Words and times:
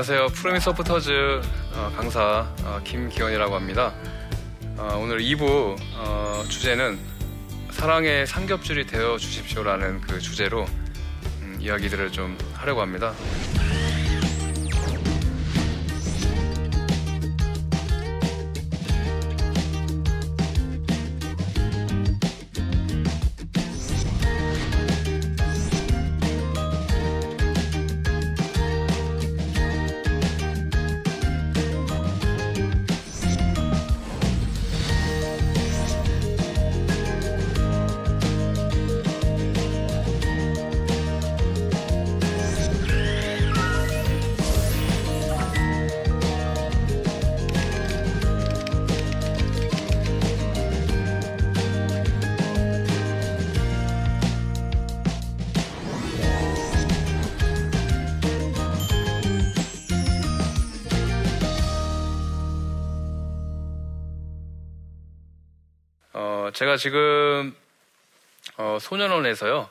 어, 0.00 0.02
안녕하세요. 0.02 0.28
프로미 0.28 0.60
서포터즈 0.60 1.42
어, 1.74 1.92
강사 1.94 2.48
어, 2.64 2.80
김기원이라고 2.82 3.54
합니다. 3.54 3.92
어, 4.78 4.98
오늘 4.98 5.18
2부 5.18 5.76
어, 5.94 6.42
주제는 6.48 6.98
사랑의 7.70 8.26
삼겹줄이 8.26 8.86
되어 8.86 9.18
주십시오라는 9.18 10.00
그 10.00 10.18
주제로 10.18 10.64
음, 11.42 11.58
이야기들을 11.60 12.12
좀 12.12 12.38
하려고 12.54 12.80
합니다. 12.80 13.12
어, 66.50 66.52
제가 66.52 66.76
지금 66.76 67.54
어, 68.56 68.78
소년원에서요. 68.80 69.70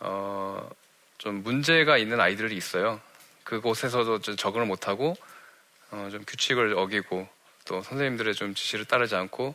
어, 0.00 0.70
좀 1.16 1.44
문제가 1.44 1.96
있는 1.96 2.20
아이들이 2.20 2.56
있어요. 2.56 3.00
그곳에서도 3.44 4.18
좀 4.20 4.36
적응을 4.36 4.66
못하고 4.66 5.16
어, 5.92 6.08
좀 6.10 6.24
규칙을 6.26 6.76
어기고 6.76 7.28
또 7.66 7.82
선생님들의 7.82 8.34
좀 8.34 8.52
지시를 8.54 8.84
따르지 8.84 9.14
않고 9.14 9.54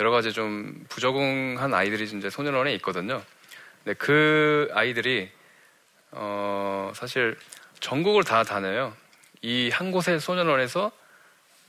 여러 0.00 0.10
가지 0.10 0.34
좀 0.34 0.84
부적응한 0.90 1.72
아이들이 1.72 2.04
이제 2.04 2.28
소년원에 2.28 2.74
있거든요. 2.74 3.22
근데 3.82 3.96
그 3.96 4.68
아이들이 4.74 5.30
어, 6.10 6.92
사실 6.94 7.38
전국을 7.80 8.22
다 8.24 8.44
다녀요. 8.44 8.94
이 9.40 9.70
한 9.72 9.90
곳의 9.90 10.20
소년원에서 10.20 10.92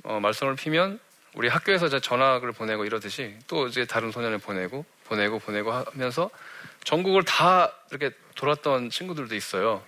어, 0.03 0.19
말썽을 0.19 0.57
피면 0.57 0.99
우리 1.33 1.47
학교에서 1.47 1.87
전학을 1.99 2.51
보내고 2.51 2.85
이러듯이 2.85 3.35
또 3.47 3.67
이제 3.67 3.85
다른 3.85 4.11
소년을 4.11 4.37
보내고 4.37 4.85
보내고 5.05 5.39
보내고 5.39 5.71
하면서 5.71 6.29
전국을 6.83 7.23
다 7.23 7.73
이렇게 7.91 8.11
돌았던 8.35 8.89
친구들도 8.89 9.35
있어요. 9.35 9.83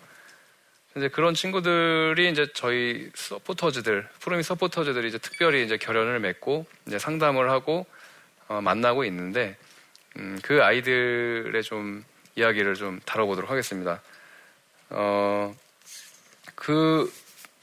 이제 0.97 1.09
그런 1.09 1.33
친구들이 1.33 2.31
이제 2.31 2.47
저희 2.53 3.09
서포터즈들, 3.13 4.07
프로미 4.19 4.43
서포터즈들이 4.43 5.09
이제 5.09 5.17
특별히 5.17 5.63
이제 5.65 5.77
결연을 5.77 6.19
맺고 6.19 6.65
이제 6.87 6.97
상담을 6.97 7.51
하고 7.51 7.85
어, 8.47 8.61
만나고 8.61 9.03
있는데 9.05 9.57
음, 10.17 10.39
그 10.41 10.63
아이들의 10.63 11.61
좀 11.63 12.05
이야기를 12.35 12.75
좀 12.75 12.99
다뤄보도록 13.05 13.49
하겠습니다. 13.49 14.01
어, 14.89 15.53
그 16.55 17.11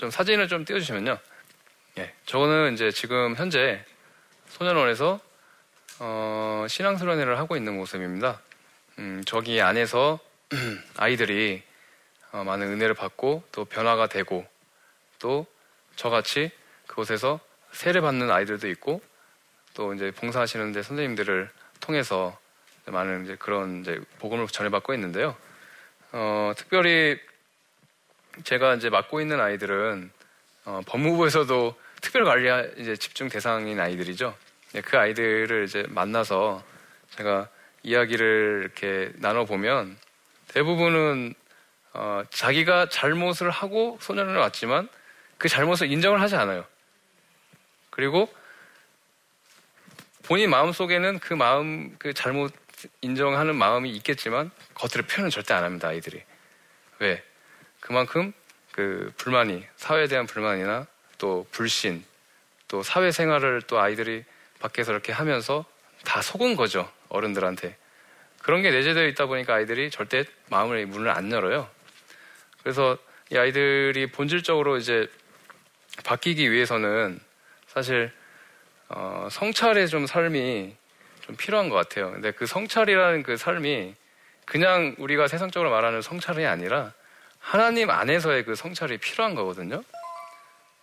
좀 0.03 0.11
사진을 0.11 0.49
좀 0.49 0.65
띄워주시면요. 0.65 1.17
예, 1.99 2.11
저는 2.25 2.73
이제 2.73 2.91
지금 2.91 3.35
현재 3.37 3.85
소년원에서 4.49 5.21
어, 5.99 6.65
신앙수련회를 6.67 7.37
하고 7.37 7.55
있는 7.55 7.77
모습입니다. 7.77 8.41
음, 8.99 9.23
저기 9.27 9.61
안에서 9.61 10.19
아이들이 10.97 11.63
어, 12.31 12.45
많은 12.45 12.67
은혜를 12.69 12.95
받고 12.95 13.43
또 13.53 13.67
변화가 13.67 14.07
되고 14.07 14.47
또 15.19 15.45
저같이 15.95 16.51
그곳에서 16.87 17.41
세례 17.73 18.01
받는 18.01 18.31
아이들도 18.31 18.69
있고 18.71 19.03
또 19.75 19.93
이제 19.93 20.11
봉사하시는데 20.13 20.83
선생님들을 20.83 21.51
통해서 21.81 22.39
많은 22.87 23.25
이제 23.25 23.37
그런 23.37 23.83
이제 23.83 24.01
복음을 24.19 24.47
전해받고 24.47 24.95
있는데요. 24.95 25.37
어, 26.13 26.55
특별히 26.57 27.21
제가 28.45 28.77
이제 28.77 28.89
맡고 28.89 29.21
있는 29.21 29.41
아이들은 29.41 30.11
어, 30.65 30.81
법무부에서도 30.87 31.82
특별 32.03 32.25
관리 32.25 32.51
이제 32.77 32.95
집중 32.97 33.31
대상인 33.31 33.81
아이들이죠. 33.81 34.37
네, 34.73 34.81
그 34.83 34.99
아이들을 34.99 35.65
이제 35.65 35.87
만나서 35.89 36.63
제가 37.17 37.49
이야기를 37.83 38.61
이렇게 38.63 39.13
나눠보면 39.17 39.97
대부분은 40.49 41.35
어, 41.95 42.23
자기가 42.29 42.89
잘못을 42.89 43.51
하고 43.51 43.99
소년을 44.01 44.37
왔지만 44.37 44.89
그 45.39 45.49
잘못을 45.49 45.91
인정을 45.91 46.21
하지 46.21 46.37
않아요. 46.37 46.67
그리고 47.91 48.33
본인 50.25 50.51
마음 50.51 50.73
속에는 50.73 51.19
그 51.19 51.35
마음, 51.35 51.97
그 51.99 52.13
잘못 52.15 52.53
인정하는 53.01 53.55
마음이 53.57 53.91
있겠지만 53.91 54.51
겉으로 54.75 55.07
표현은 55.07 55.31
절대 55.31 55.55
안 55.55 55.65
합니다, 55.65 55.89
아이들이. 55.89 56.23
왜? 56.99 57.23
그만큼 57.81 58.33
그 58.73 59.13
불만이, 59.19 59.67
사회에 59.77 60.09
대한 60.09 60.27
불만이나 60.27 60.87
또 61.23 61.47
불신, 61.53 62.05
또 62.67 62.83
사회생활을 62.83 63.63
또 63.69 63.79
아이들이 63.79 64.25
밖에서 64.59 64.91
이렇게 64.91 65.13
하면서 65.13 65.65
다 66.05 66.21
속은 66.21 66.57
거죠, 66.57 66.91
어른들한테. 67.11 67.77
그런 68.43 68.61
게 68.61 68.73
내재되어 68.73 69.07
있다 69.07 69.27
보니까 69.27 69.55
아이들이 69.55 69.89
절대 69.89 70.25
마음을, 70.51 70.85
문을 70.87 71.09
안 71.11 71.31
열어요. 71.31 71.71
그래서 72.61 72.99
이 73.31 73.39
아이들이 73.39 74.11
본질적으로 74.11 74.79
이제 74.79 75.09
바뀌기 76.05 76.51
위해서는 76.51 77.21
사실 77.69 78.11
어, 78.89 79.29
성찰의 79.31 79.87
좀 79.87 80.09
삶이 80.09 80.75
좀 81.21 81.37
필요한 81.37 81.69
것 81.69 81.77
같아요. 81.77 82.11
근데 82.11 82.33
그 82.33 82.47
성찰이라는 82.47 83.23
그 83.23 83.37
삶이 83.37 83.95
그냥 84.45 84.97
우리가 84.99 85.29
세상적으로 85.29 85.71
말하는 85.71 86.03
성찰이 86.03 86.45
아니라 86.47 86.93
하나님 87.39 87.91
안에서의 87.91 88.45
그 88.45 88.57
성찰이 88.57 88.99
필요한 88.99 89.37
거거든요. 89.37 89.85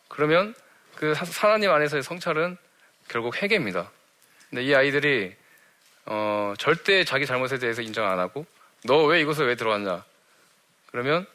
그러면 0.10 0.54
그 0.96 1.14
하나님 1.16 1.72
안에서의 1.72 2.04
성찰은 2.04 2.58
결국 3.08 3.42
회개입니다. 3.42 3.90
근데 4.50 4.64
이 4.64 4.76
아이들이 4.76 5.34
어, 6.06 6.54
절대 6.58 7.04
자기 7.04 7.26
잘못에 7.26 7.58
대해서 7.60 7.82
인정 7.82 8.06
안 8.10 8.20
하고 8.20 8.46
너 8.86 9.06
왜 9.06 9.22
이곳에 9.22 9.44
왜 9.44 9.56
들어왔냐? 9.56 10.04
그러면 10.88 11.26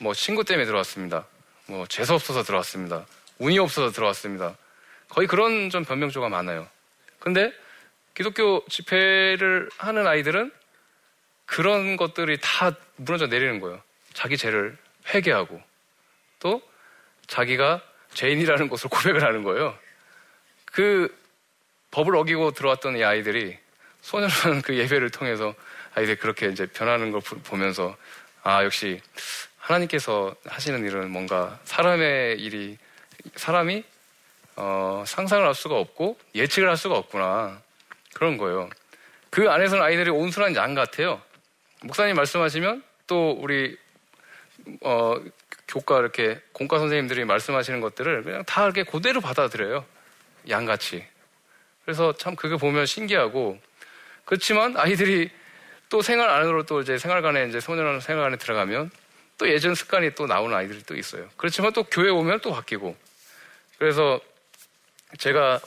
뭐 0.00 0.14
친구 0.14 0.44
때문에 0.44 0.66
들어왔습니다. 0.66 1.26
뭐 1.66 1.86
재수 1.86 2.14
없어서 2.14 2.42
들어왔습니다. 2.42 3.06
운이 3.38 3.58
없어서 3.58 3.90
들어왔습니다. 3.92 4.56
거의 5.08 5.26
그런 5.26 5.70
좀 5.70 5.84
변명조가 5.84 6.28
많아요. 6.28 6.68
근데 7.18 7.52
기독교 8.14 8.64
집회를 8.68 9.68
하는 9.76 10.06
아이들은 10.06 10.50
그런 11.44 11.96
것들이 11.96 12.38
다 12.40 12.72
무너져 12.96 13.26
내리는 13.26 13.60
거예요. 13.60 13.80
자기 14.14 14.36
죄를 14.36 14.76
회개하고 15.12 15.60
또 16.40 16.62
자기가 17.26 17.82
죄인이라는 18.16 18.68
것을 18.68 18.88
고백을 18.90 19.22
하는 19.22 19.42
거예요. 19.42 19.78
그 20.64 21.14
법을 21.90 22.16
어기고 22.16 22.50
들어왔던 22.52 22.96
이 22.96 23.04
아이들이 23.04 23.56
소년원 24.00 24.62
그 24.62 24.76
예배를 24.76 25.10
통해서 25.10 25.54
아이들이 25.94 26.16
그렇게 26.16 26.48
이제 26.48 26.66
변하는 26.66 27.12
걸 27.12 27.20
보면서 27.20 27.96
아 28.42 28.64
역시 28.64 29.00
하나님께서 29.58 30.34
하시는 30.46 30.84
일은 30.84 31.10
뭔가 31.10 31.58
사람의 31.64 32.40
일이 32.40 32.78
사람이 33.34 33.84
어, 34.56 35.04
상상을 35.06 35.46
할 35.46 35.54
수가 35.54 35.76
없고 35.76 36.18
예측을 36.34 36.68
할 36.68 36.76
수가 36.76 36.96
없구나 36.96 37.60
그런 38.14 38.36
거예요. 38.36 38.70
그 39.30 39.50
안에서는 39.50 39.82
아이들이 39.82 40.10
온순한 40.10 40.54
양 40.56 40.74
같아요. 40.74 41.20
목사님 41.82 42.16
말씀하시면 42.16 42.82
또 43.06 43.32
우리 43.32 43.76
어, 44.82 45.16
교과 45.68 45.98
이렇게 45.98 46.40
공과 46.52 46.78
선생님들이 46.78 47.24
말씀하시는 47.24 47.80
것들을 47.80 48.22
그냥 48.22 48.44
다 48.44 48.64
이렇게 48.64 48.84
그대로 48.84 49.20
받아들여요. 49.20 49.84
양같이. 50.48 51.04
그래서 51.84 52.12
참 52.16 52.36
그게 52.36 52.56
보면 52.56 52.86
신기하고 52.86 53.58
그렇지만 54.24 54.76
아이들이 54.76 55.30
또 55.88 56.02
생활 56.02 56.28
안으로 56.30 56.64
또 56.64 56.80
이제 56.80 56.98
생활관에 56.98 57.48
이제 57.48 57.60
소년 57.60 58.00
생활관에 58.00 58.36
들어가면 58.36 58.90
또 59.38 59.48
예전 59.48 59.74
습관이 59.74 60.14
또 60.14 60.26
나오는 60.26 60.56
아이들이 60.56 60.82
또 60.84 60.96
있어요. 60.96 61.28
그렇지만 61.36 61.72
또 61.72 61.84
교회 61.84 62.10
오면 62.10 62.40
또 62.40 62.52
바뀌고. 62.52 62.96
그래서 63.78 64.20
제가 65.18 65.60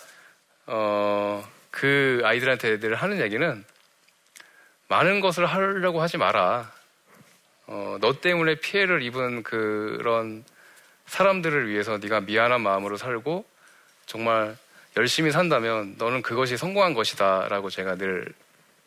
어, 0.65 1.47
그 1.71 2.21
아이들한테 2.23 2.79
늘 2.79 2.95
하는 2.95 3.21
얘기는 3.21 3.63
많은 4.87 5.21
것을 5.21 5.45
하려고 5.45 6.01
하지 6.01 6.17
마라. 6.17 6.71
어, 7.71 7.97
너 8.01 8.19
때문에 8.19 8.55
피해를 8.55 9.03
입은 9.03 9.43
그런 9.43 10.43
사람들을 11.05 11.69
위해서 11.69 11.99
네가 11.99 12.21
미안한 12.21 12.61
마음으로 12.61 12.97
살고 12.97 13.45
정말 14.07 14.57
열심히 14.97 15.29
산다면 15.31 15.95
너는 15.99 16.23
그것이 16.23 16.57
성공한 16.57 16.95
것이다라고 16.95 17.69
제가 17.69 17.95
늘 17.95 18.25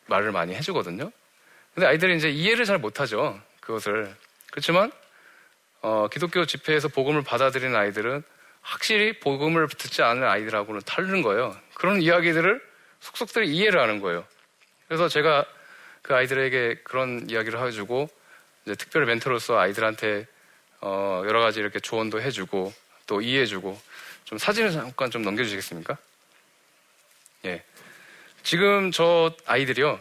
말을 0.07 0.33
많이 0.33 0.53
해주거든요. 0.57 1.13
근데 1.75 1.87
아이들이 1.87 2.17
이제 2.17 2.29
이해를 2.29 2.65
잘 2.65 2.79
못하죠. 2.79 3.41
그것을. 3.61 4.13
그렇지만 4.51 4.91
어, 5.81 6.09
기독교 6.09 6.45
집회에서 6.45 6.89
복음을 6.89 7.23
받아들이는 7.23 7.77
아이들은 7.77 8.25
확실히 8.63 9.21
복음을 9.21 9.69
듣지 9.69 10.03
않은 10.03 10.25
아이들하고는 10.25 10.81
다른 10.85 11.23
거예요. 11.23 11.57
그런 11.75 12.03
이야기들을 12.03 12.61
속속들이 12.99 13.49
이해를 13.49 13.81
하는 13.81 14.01
거예요. 14.01 14.25
그래서 14.89 15.07
제가 15.07 15.47
그 16.03 16.17
아이들에게 16.17 16.81
그런 16.83 17.31
이야기를 17.31 17.65
해주고 17.65 18.09
이제 18.65 18.75
특별히 18.75 19.07
멘토로서 19.07 19.59
아이들한테 19.59 20.27
어, 20.81 21.23
여러 21.27 21.41
가지 21.41 21.61
이렇게 21.61 21.81
조언도 21.81 22.21
해주고 22.21 22.73
또 23.07 23.21
이해해주고 23.21 23.81
좀 24.25 24.39
사진을 24.39 24.73
잠깐 24.73 25.11
좀 25.11 25.23
넘겨주시겠습니까? 25.23 25.97
예. 27.45 27.63
지금 28.43 28.91
저 28.91 29.35
아이들이요. 29.47 29.99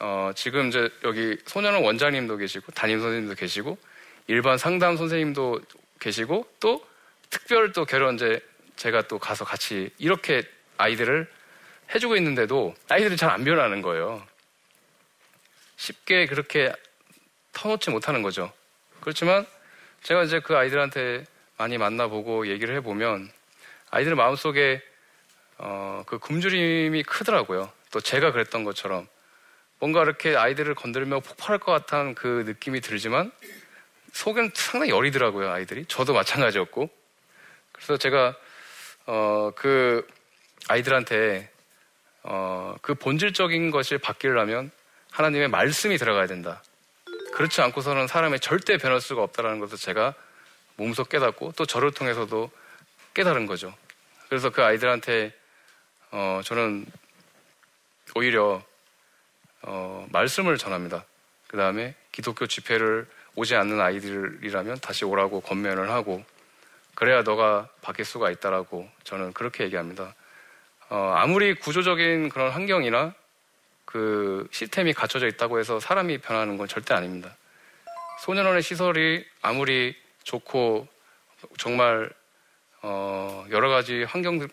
어, 0.00 0.30
지금 0.34 0.68
이제 0.68 0.88
여기 1.04 1.36
소년원 1.46 1.82
원장님도 1.84 2.36
계시고 2.36 2.72
담임 2.72 3.00
선생님도 3.00 3.34
계시고 3.34 3.78
일반 4.28 4.58
상담 4.58 4.96
선생님도 4.96 5.60
계시고 6.00 6.48
또 6.60 6.86
특별 7.30 7.72
또 7.72 7.84
결혼제 7.84 8.40
제가 8.76 9.02
또 9.02 9.18
가서 9.18 9.44
같이 9.44 9.90
이렇게 9.98 10.42
아이들을 10.76 11.28
해주고 11.94 12.16
있는데도 12.16 12.74
아이들이 12.88 13.16
잘 13.16 13.30
안 13.30 13.44
변하는 13.44 13.82
거예요. 13.82 14.24
쉽게 15.76 16.26
그렇게 16.26 16.72
터놓지 17.58 17.90
못하는 17.90 18.22
거죠. 18.22 18.52
그렇지만 19.00 19.46
제가 20.02 20.22
이제 20.22 20.40
그 20.40 20.56
아이들한테 20.56 21.24
많이 21.56 21.76
만나보고 21.76 22.46
얘기를 22.46 22.74
해보면 22.76 23.30
아이들 23.90 24.14
마음속에 24.14 24.80
어, 25.58 26.04
그 26.06 26.18
굶주림이 26.18 27.02
크더라고요. 27.02 27.72
또 27.90 28.00
제가 28.00 28.30
그랬던 28.30 28.62
것처럼 28.62 29.08
뭔가 29.80 30.02
이렇게 30.02 30.36
아이들을 30.36 30.74
건들며 30.76 31.20
폭발할 31.20 31.58
것 31.58 31.72
같은 31.72 32.14
그 32.14 32.44
느낌이 32.46 32.80
들지만 32.80 33.32
속은 34.12 34.52
상당히 34.54 34.92
여리더라고요, 34.92 35.50
아이들이. 35.50 35.84
저도 35.86 36.12
마찬가지였고. 36.12 36.88
그래서 37.72 37.96
제가, 37.96 38.36
어, 39.06 39.50
그 39.54 40.06
아이들한테, 40.68 41.50
어, 42.22 42.74
그 42.82 42.94
본질적인 42.94 43.70
것을 43.70 43.98
바뀌려면 43.98 44.70
하나님의 45.10 45.48
말씀이 45.48 45.96
들어가야 45.98 46.26
된다. 46.26 46.62
그렇지 47.32 47.60
않고서는 47.60 48.06
사람의 48.06 48.40
절대 48.40 48.78
변할 48.78 49.00
수가 49.00 49.22
없다는 49.22 49.60
것을 49.60 49.78
제가 49.78 50.14
몸소 50.76 51.04
깨닫고 51.04 51.52
또 51.56 51.66
저를 51.66 51.92
통해서도 51.92 52.50
깨달은 53.14 53.46
거죠. 53.46 53.74
그래서 54.28 54.50
그 54.50 54.62
아이들한테, 54.62 55.32
어, 56.10 56.40
저는 56.44 56.86
오히려, 58.14 58.62
어, 59.62 60.06
말씀을 60.10 60.58
전합니다. 60.58 61.04
그 61.46 61.56
다음에 61.56 61.94
기독교 62.12 62.46
집회를 62.46 63.06
오지 63.34 63.54
않는 63.54 63.80
아이들이라면 63.80 64.80
다시 64.80 65.04
오라고 65.04 65.40
권면을 65.40 65.90
하고 65.90 66.24
그래야 66.94 67.22
너가 67.22 67.68
바뀔 67.80 68.04
수가 68.04 68.30
있다라고 68.30 68.88
저는 69.04 69.32
그렇게 69.32 69.64
얘기합니다. 69.64 70.14
어, 70.90 71.14
아무리 71.16 71.54
구조적인 71.54 72.28
그런 72.28 72.50
환경이나 72.50 73.14
그 73.88 74.46
시스템이 74.50 74.92
갖춰져 74.92 75.26
있다고 75.28 75.58
해서 75.58 75.80
사람이 75.80 76.18
변하는 76.18 76.58
건 76.58 76.68
절대 76.68 76.92
아닙니다. 76.92 77.34
소년원의 78.20 78.62
시설이 78.62 79.24
아무리 79.40 79.96
좋고 80.24 80.86
정말 81.56 82.10
어, 82.82 83.46
여러 83.50 83.70
가지 83.70 84.02
환경 84.02 84.46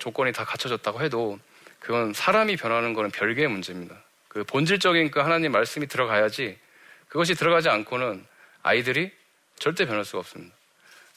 조건이 0.00 0.32
다 0.32 0.44
갖춰졌다고 0.44 1.02
해도 1.02 1.38
그건 1.78 2.12
사람이 2.12 2.56
변하는 2.56 2.92
거는 2.92 3.12
별개의 3.12 3.46
문제입니다. 3.46 3.94
그 4.26 4.42
본질적인 4.42 5.12
그 5.12 5.20
하나님 5.20 5.52
말씀이 5.52 5.86
들어가야지 5.86 6.58
그것이 7.06 7.36
들어가지 7.36 7.68
않고는 7.68 8.26
아이들이 8.64 9.12
절대 9.60 9.86
변할 9.86 10.04
수가 10.04 10.18
없습니다. 10.18 10.52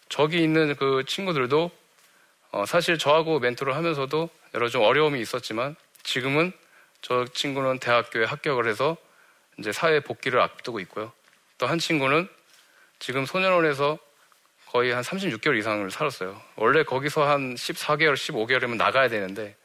저기 0.09 0.43
있는 0.43 0.75
그 0.75 1.05
친구들도 1.07 1.71
어, 2.51 2.65
사실 2.67 2.99
저하고 2.99 3.39
멘토를 3.39 3.75
하면서도 3.75 4.29
여러 4.53 4.69
좀 4.69 4.83
어려움이 4.83 5.19
있었지만 5.19 5.75
지금은 6.03 6.53
저 7.03 7.25
친구는 7.25 7.79
대학교에 7.79 8.23
합격을 8.23 8.65
해서 8.67 8.95
이제 9.59 9.71
사회 9.71 9.99
복귀를 9.99 10.39
앞두고 10.39 10.79
있고요. 10.79 11.11
또 11.57 11.67
한 11.67 11.77
친구는 11.77 12.27
지금 12.97 13.25
소년원에서 13.25 13.99
거의 14.67 14.91
한 14.91 15.03
36개월 15.03 15.59
이상을 15.59 15.91
살았어요. 15.91 16.41
원래 16.55 16.83
거기서 16.83 17.27
한 17.27 17.55
14개월, 17.55 18.15
15개월이면 18.15 18.77
나가야 18.77 19.09
되는데 19.09 19.55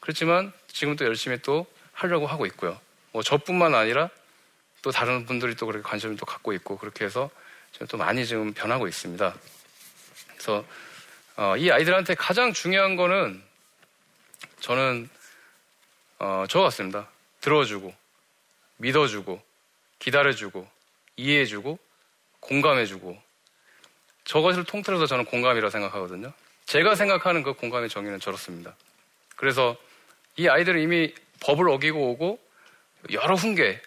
그렇지만 0.00 0.52
지금 0.68 0.96
또 0.96 1.04
열심히 1.04 1.38
또 1.42 1.66
하려고 1.92 2.26
하고 2.26 2.46
있고요. 2.46 2.80
뭐 3.12 3.22
저뿐만 3.22 3.74
아니라 3.74 4.08
또 4.80 4.92
다른 4.92 5.26
분들이 5.26 5.56
또 5.56 5.66
그렇게 5.66 5.82
관심을 5.82 6.16
또 6.16 6.24
갖고 6.24 6.52
있고 6.52 6.78
그렇게 6.78 7.04
해서 7.04 7.28
지금 7.72 7.88
또 7.88 7.96
많이 7.98 8.24
지금 8.24 8.54
변하고 8.54 8.86
있습니다. 8.86 9.34
그래서 10.34 10.64
어, 11.36 11.56
이 11.56 11.70
아이들한테 11.70 12.14
가장 12.14 12.52
중요한 12.52 12.94
거는 12.94 13.42
저는 14.60 15.10
어, 16.18 16.44
저 16.48 16.60
같습니다. 16.62 17.08
들어주고 17.40 17.94
믿어주고 18.78 19.40
기다려주고 19.98 20.68
이해해주고 21.16 21.78
공감해주고 22.40 23.20
저것을 24.24 24.64
통틀어서 24.64 25.06
저는 25.06 25.24
공감이라고 25.24 25.70
생각하거든요. 25.70 26.32
제가 26.66 26.94
생각하는 26.94 27.42
그 27.42 27.54
공감의 27.54 27.88
정의는 27.88 28.20
저렇습니다. 28.20 28.74
그래서 29.36 29.76
이 30.36 30.48
아이들은 30.48 30.80
이미 30.80 31.14
법을 31.40 31.68
어기고 31.68 32.10
오고 32.10 32.38
여러 33.12 33.34
훈계 33.34 33.80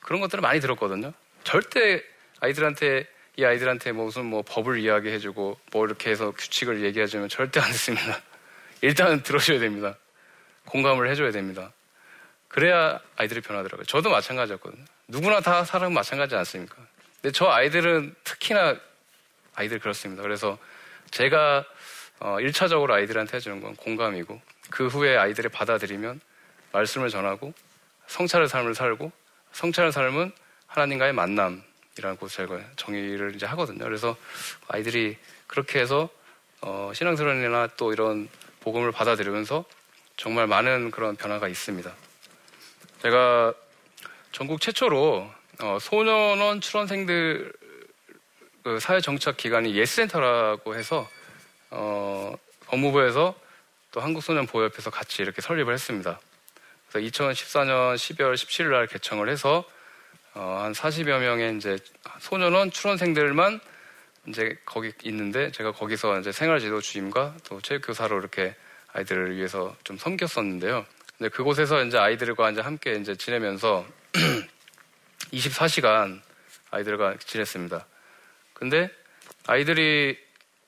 그런 0.00 0.20
것들을 0.20 0.42
많이 0.42 0.60
들었거든요. 0.60 1.12
절대 1.44 2.02
아이들한테 2.40 3.06
이 3.36 3.44
아이들한테 3.44 3.92
뭐 3.92 4.06
무슨 4.06 4.26
뭐 4.26 4.42
법을 4.42 4.78
이야기해주고 4.80 5.58
뭐 5.72 5.86
이렇게 5.86 6.10
해서 6.10 6.32
규칙을 6.32 6.82
얘기해주면 6.84 7.28
절대 7.28 7.60
안 7.60 7.70
듣습니다. 7.70 8.20
일단은 8.82 9.22
들어줘야 9.22 9.58
됩니다. 9.58 9.96
공감을 10.68 11.10
해줘야 11.10 11.30
됩니다. 11.30 11.72
그래야 12.48 13.00
아이들이 13.16 13.40
변하더라고요. 13.40 13.84
저도 13.84 14.10
마찬가지였거든요. 14.10 14.84
누구나 15.08 15.40
다 15.40 15.64
사람은 15.64 15.94
마찬가지 15.94 16.34
않습니까? 16.36 16.76
근데 17.20 17.32
저 17.32 17.46
아이들은 17.46 18.14
특히나 18.24 18.76
아이들 19.54 19.78
그렇습니다. 19.78 20.22
그래서 20.22 20.58
제가 21.10 21.64
어, 22.20 22.36
1차적으로 22.40 22.92
아이들한테 22.92 23.36
해주는 23.36 23.60
건 23.60 23.76
공감이고 23.76 24.40
그 24.70 24.86
후에 24.88 25.16
아이들이 25.16 25.48
받아들이면 25.48 26.20
말씀을 26.72 27.08
전하고 27.08 27.52
성찰의 28.06 28.48
삶을 28.48 28.74
살고 28.74 29.10
성찰의 29.52 29.92
삶은 29.92 30.32
하나님과의 30.66 31.12
만남이라는 31.12 32.16
곳을 32.18 32.46
제가 32.46 32.60
정의를 32.76 33.34
이제 33.34 33.46
하거든요. 33.46 33.84
그래서 33.84 34.16
아이들이 34.68 35.16
그렇게 35.46 35.80
해서 35.80 36.08
어, 36.60 36.90
신앙스러운이나 36.94 37.68
또 37.76 37.92
이런 37.92 38.28
복음을 38.60 38.92
받아들이면서 38.92 39.64
정말 40.18 40.48
많은 40.48 40.90
그런 40.90 41.14
변화가 41.14 41.46
있습니다. 41.46 41.94
제가 43.02 43.54
전국 44.32 44.60
최초로 44.60 45.30
어, 45.60 45.78
소년원 45.80 46.60
출원생들 46.60 47.52
그 48.64 48.80
사회 48.80 49.00
정착 49.00 49.36
기관이 49.36 49.76
예스센터라고 49.76 50.74
해서 50.74 51.08
어, 51.70 52.34
법무부에서 52.66 53.38
또 53.92 54.00
한국소년보호협회에서 54.00 54.90
같이 54.90 55.22
이렇게 55.22 55.40
설립을 55.40 55.72
했습니다. 55.72 56.20
그래서 56.90 57.08
2014년 57.08 57.94
12월 57.94 58.34
17일 58.34 58.72
날 58.72 58.88
개청을 58.88 59.28
해서 59.28 59.64
어, 60.34 60.58
한 60.64 60.72
40여 60.72 61.20
명의 61.20 61.56
이제 61.56 61.78
소년원 62.18 62.72
출원생들만 62.72 63.60
이제 64.26 64.58
거기 64.64 64.92
있는데 65.04 65.52
제가 65.52 65.70
거기서 65.70 66.18
이제 66.18 66.32
생활지도 66.32 66.80
주임과 66.80 67.36
또 67.44 67.60
체육교사로 67.60 68.18
이렇게 68.18 68.56
아이들을 68.98 69.36
위해서 69.36 69.76
좀 69.84 69.96
섬겼었는데요. 69.96 70.84
근데 71.16 71.28
그곳에서 71.30 71.84
이제 71.84 71.98
아이들과 71.98 72.50
이제 72.50 72.60
함께 72.60 72.94
이제 72.94 73.14
지내면서 73.14 73.86
24시간 75.32 76.20
아이들과 76.70 77.16
지냈습니다. 77.18 77.86
근데 78.54 78.90
아이들이 79.46 80.18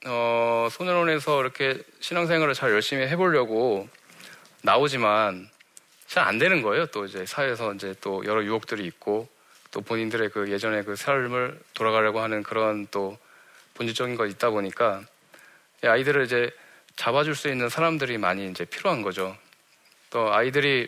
어, 0.06 0.68
소년원에서 0.70 1.40
이렇게 1.40 1.82
신앙생활을 2.00 2.54
잘 2.54 2.70
열심히 2.70 3.06
해보려고 3.06 3.88
나오지만 4.62 5.48
잘 6.06 6.26
안 6.26 6.38
되는 6.38 6.62
거예요. 6.62 6.86
또 6.86 7.04
이제 7.04 7.24
사회에서 7.26 7.74
이제 7.74 7.94
또 8.00 8.24
여러 8.26 8.42
유혹들이 8.42 8.84
있고 8.86 9.28
또 9.70 9.80
본인들의 9.80 10.30
그 10.30 10.50
예전의 10.50 10.84
그 10.84 10.96
삶을 10.96 11.60
돌아가려고 11.74 12.20
하는 12.20 12.42
그런 12.42 12.86
또 12.90 13.16
본질적인 13.74 14.16
거 14.16 14.26
있다 14.26 14.50
보니까 14.50 15.02
아이들을 15.82 16.24
이제 16.24 16.50
잡아줄 17.00 17.34
수 17.34 17.48
있는 17.48 17.70
사람들이 17.70 18.18
많이 18.18 18.50
이제 18.50 18.66
필요한 18.66 19.00
거죠. 19.00 19.34
또 20.10 20.34
아이들이 20.34 20.86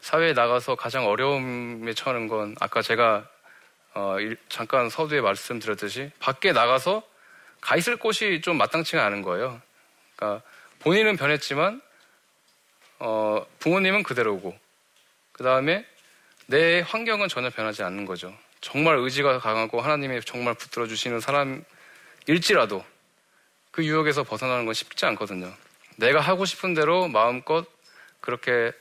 사회에 0.00 0.34
나가서 0.34 0.74
가장 0.74 1.06
어려움에 1.06 1.94
처하는 1.94 2.28
건 2.28 2.54
아까 2.60 2.82
제가 2.82 3.26
어, 3.94 4.16
잠깐 4.50 4.90
서두에 4.90 5.22
말씀드렸듯이 5.22 6.10
밖에 6.18 6.52
나가서 6.52 7.02
가 7.62 7.76
있을 7.76 7.96
곳이 7.96 8.42
좀 8.42 8.58
마땅치가 8.58 9.02
않은 9.06 9.22
거예요. 9.22 9.58
그러니까 10.16 10.46
본인은 10.80 11.16
변했지만 11.16 11.80
어, 12.98 13.46
부모님은 13.60 14.02
그대로고 14.02 14.54
그 15.32 15.44
다음에 15.44 15.86
내 16.44 16.80
환경은 16.80 17.28
전혀 17.28 17.48
변하지 17.48 17.84
않는 17.84 18.04
거죠. 18.04 18.36
정말 18.60 18.98
의지가 18.98 19.38
강하고 19.38 19.80
하나님이 19.80 20.20
정말 20.26 20.52
붙들어 20.52 20.86
주시는 20.86 21.20
사람일지라도 21.20 22.84
그 23.70 23.84
유혹에서 23.84 24.24
벗어나는 24.24 24.64
건 24.64 24.74
쉽지 24.74 25.06
않거든요. 25.06 25.52
내가 25.96 26.20
하고 26.20 26.44
싶은 26.44 26.74
대로 26.74 27.08
마음껏 27.08 27.66
그렇게 28.20 28.72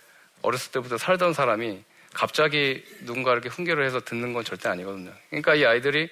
어렸을 0.41 0.71
때부터 0.71 0.97
살던 0.97 1.33
사람이 1.33 1.83
갑자기 2.13 2.83
누군가 3.05 3.33
이렇게 3.33 3.49
훈계를 3.49 3.85
해서 3.85 3.99
듣는 3.99 4.33
건 4.33 4.43
절대 4.43 4.69
아니거든요. 4.69 5.11
그러니까 5.29 5.55
이 5.55 5.65
아이들이 5.65 6.09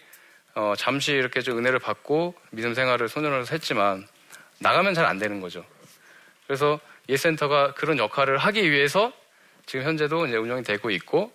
어, 0.55 0.73
잠시 0.77 1.11
이렇게 1.11 1.41
좀 1.41 1.57
은혜를 1.57 1.79
받고 1.79 2.35
믿음 2.51 2.73
생활을 2.73 3.09
소년으로서 3.09 3.53
했지만 3.53 4.07
나가면 4.59 4.93
잘 4.93 5.05
안 5.05 5.17
되는 5.19 5.41
거죠. 5.41 5.65
그래서 6.47 6.79
예센터가 7.09 7.73
그런 7.73 7.97
역할을 7.97 8.37
하기 8.37 8.71
위해서 8.71 9.11
지금 9.65 9.85
현재도 9.85 10.27
이제 10.27 10.37
운영이 10.37 10.63
되고 10.63 10.89
있고 10.91 11.31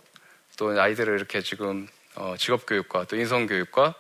또 0.56 0.80
아이들을 0.80 1.16
이렇게 1.16 1.40
지금 1.40 1.88
어, 2.14 2.35
직업교육과 2.38 3.04
또 3.04 3.16
인성교육과 3.16 3.94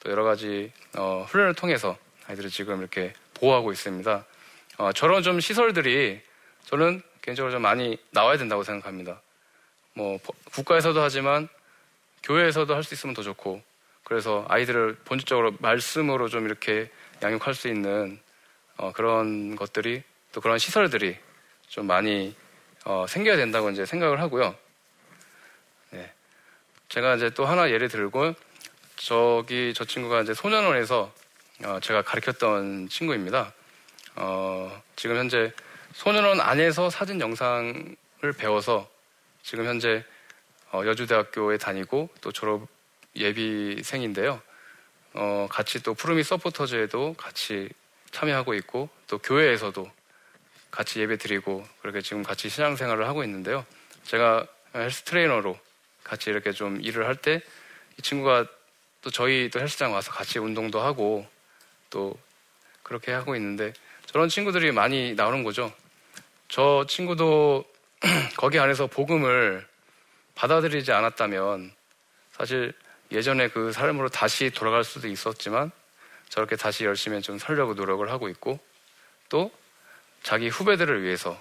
또 0.00 0.10
여러 0.10 0.24
가지 0.24 0.72
어, 0.96 1.26
훈련을 1.28 1.54
통해서 1.54 1.96
아이들을 2.30 2.50
지금 2.50 2.78
이렇게 2.78 3.12
보호하고 3.34 3.72
있습니다. 3.72 4.24
어, 4.78 4.92
저런 4.92 5.22
좀 5.22 5.40
시설들이 5.40 6.20
저는 6.66 7.02
개인적으로 7.22 7.50
좀 7.52 7.62
많이 7.62 7.98
나와야 8.10 8.38
된다고 8.38 8.62
생각합니다. 8.62 9.20
뭐 9.94 10.18
국가에서도 10.52 11.00
하지만 11.02 11.48
교회에서도 12.22 12.72
할 12.72 12.84
수 12.84 12.94
있으면 12.94 13.14
더 13.14 13.22
좋고 13.22 13.60
그래서 14.04 14.44
아이들을 14.48 14.98
본질적으로 15.04 15.54
말씀으로 15.58 16.28
좀 16.28 16.46
이렇게 16.46 16.88
양육할 17.22 17.54
수 17.54 17.66
있는 17.68 18.20
어, 18.76 18.92
그런 18.92 19.56
것들이 19.56 20.02
또 20.32 20.40
그런 20.40 20.58
시설들이 20.58 21.16
좀 21.66 21.86
많이 21.86 22.36
어, 22.84 23.06
생겨야 23.08 23.36
된다고 23.36 23.70
이제 23.70 23.84
생각을 23.84 24.20
하고요. 24.20 24.54
네. 25.90 26.12
제가 26.88 27.16
이제 27.16 27.30
또 27.30 27.44
하나 27.44 27.70
예를 27.70 27.88
들고 27.88 28.34
저기 28.94 29.74
저 29.74 29.84
친구가 29.84 30.22
이제 30.22 30.32
소년원에서 30.32 31.12
어, 31.64 31.78
제가 31.80 32.02
가르쳤던 32.02 32.88
친구입니다. 32.88 33.52
어, 34.16 34.82
지금 34.96 35.16
현재 35.16 35.52
소년원 35.92 36.40
안에서 36.40 36.88
사진 36.90 37.20
영상을 37.20 37.96
배워서 38.38 38.88
지금 39.42 39.66
현재 39.66 40.04
어, 40.72 40.82
여주대학교에 40.86 41.58
다니고 41.58 42.08
또 42.20 42.32
졸업 42.32 42.66
예비생인데요. 43.16 44.40
어, 45.14 45.48
같이 45.50 45.82
또 45.82 45.94
푸르미 45.94 46.22
서포터즈에도 46.22 47.14
같이 47.14 47.68
참여하고 48.12 48.54
있고 48.54 48.88
또 49.08 49.18
교회에서도 49.18 49.90
같이 50.70 51.00
예배 51.00 51.18
드리고 51.18 51.66
그렇게 51.82 52.00
지금 52.00 52.22
같이 52.22 52.48
신앙생활을 52.48 53.06
하고 53.08 53.24
있는데요. 53.24 53.66
제가 54.04 54.46
헬스 54.74 55.02
트레이너로 55.02 55.58
같이 56.04 56.30
이렇게 56.30 56.52
좀 56.52 56.80
일을 56.80 57.06
할 57.06 57.16
때 57.16 57.42
이 57.98 58.02
친구가 58.02 58.46
또 59.02 59.10
저희 59.10 59.50
또 59.50 59.60
헬스장 59.60 59.92
와서 59.92 60.10
같이 60.12 60.38
운동도 60.38 60.80
하고 60.80 61.26
또 61.90 62.16
그렇게 62.82 63.12
하고 63.12 63.36
있는데 63.36 63.72
저런 64.06 64.28
친구들이 64.28 64.72
많이 64.72 65.14
나오는 65.14 65.44
거죠. 65.44 65.72
저 66.48 66.84
친구도 66.88 67.64
거기 68.36 68.58
안에서 68.58 68.86
복음을 68.86 69.66
받아들이지 70.34 70.90
않았다면 70.92 71.72
사실 72.32 72.72
예전에 73.12 73.48
그 73.48 73.72
삶으로 73.72 74.08
다시 74.08 74.50
돌아갈 74.50 74.84
수도 74.84 75.08
있었지만 75.08 75.70
저렇게 76.28 76.56
다시 76.56 76.84
열심히 76.84 77.20
좀 77.20 77.38
살려고 77.38 77.74
노력을 77.74 78.08
하고 78.10 78.28
있고 78.28 78.58
또 79.28 79.52
자기 80.22 80.48
후배들을 80.48 81.02
위해서 81.02 81.40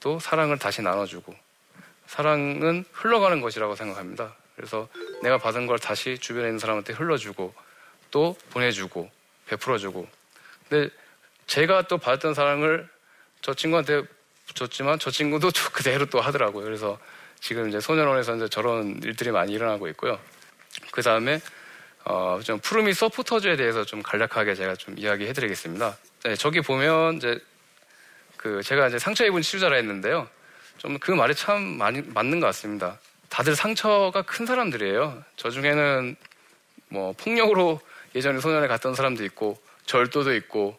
또 0.00 0.18
사랑을 0.18 0.58
다시 0.58 0.80
나눠주고 0.80 1.34
사랑은 2.06 2.84
흘러가는 2.92 3.40
것이라고 3.40 3.76
생각합니다. 3.76 4.34
그래서 4.56 4.88
내가 5.22 5.38
받은 5.38 5.66
걸 5.66 5.78
다시 5.78 6.18
주변에 6.18 6.46
있는 6.46 6.58
사람한테 6.58 6.94
흘러주고 6.94 7.54
또 8.10 8.36
보내주고 8.50 9.10
베풀어주고 9.48 10.06
근데 10.68 10.90
제가 11.46 11.82
또 11.82 11.98
받았던 11.98 12.34
사랑을 12.34 12.88
저 13.40 13.54
친구한테 13.54 14.02
줬지만 14.54 14.98
저 14.98 15.10
친구도 15.10 15.50
그대로 15.72 16.06
또 16.06 16.20
하더라고요. 16.20 16.64
그래서 16.64 16.98
지금 17.40 17.68
이제 17.68 17.80
소년원에서 17.80 18.36
이제 18.36 18.48
저런 18.48 19.00
일들이 19.02 19.30
많이 19.30 19.52
일어나고 19.52 19.88
있고요. 19.88 20.18
그 20.90 21.02
다음에 21.02 21.40
어, 22.04 22.40
좀 22.42 22.58
푸르미 22.60 22.94
서포터즈에 22.94 23.56
대해서 23.56 23.84
좀 23.84 24.02
간략하게 24.02 24.54
제가 24.54 24.76
좀 24.76 24.98
이야기해 24.98 25.32
드리겠습니다. 25.32 25.96
네, 26.24 26.36
저기 26.36 26.60
보면 26.60 27.16
이제 27.16 27.38
그 28.36 28.62
제가 28.62 28.88
이제 28.88 28.98
상처 28.98 29.26
입은 29.26 29.42
치료자라 29.42 29.76
했는데요. 29.76 30.28
좀 30.78 30.98
그 31.00 31.10
말이 31.12 31.34
참 31.34 31.60
많이 31.62 32.02
맞는 32.02 32.40
것 32.40 32.46
같습니다. 32.46 32.98
다들 33.28 33.54
상처가 33.56 34.22
큰 34.22 34.46
사람들이에요. 34.46 35.22
저 35.36 35.50
중에는 35.50 36.16
뭐 36.88 37.12
폭력으로 37.12 37.80
예전에 38.14 38.40
소년에 38.40 38.66
갔던 38.66 38.94
사람도 38.94 39.24
있고 39.26 39.60
절도도 39.86 40.34
있고 40.36 40.78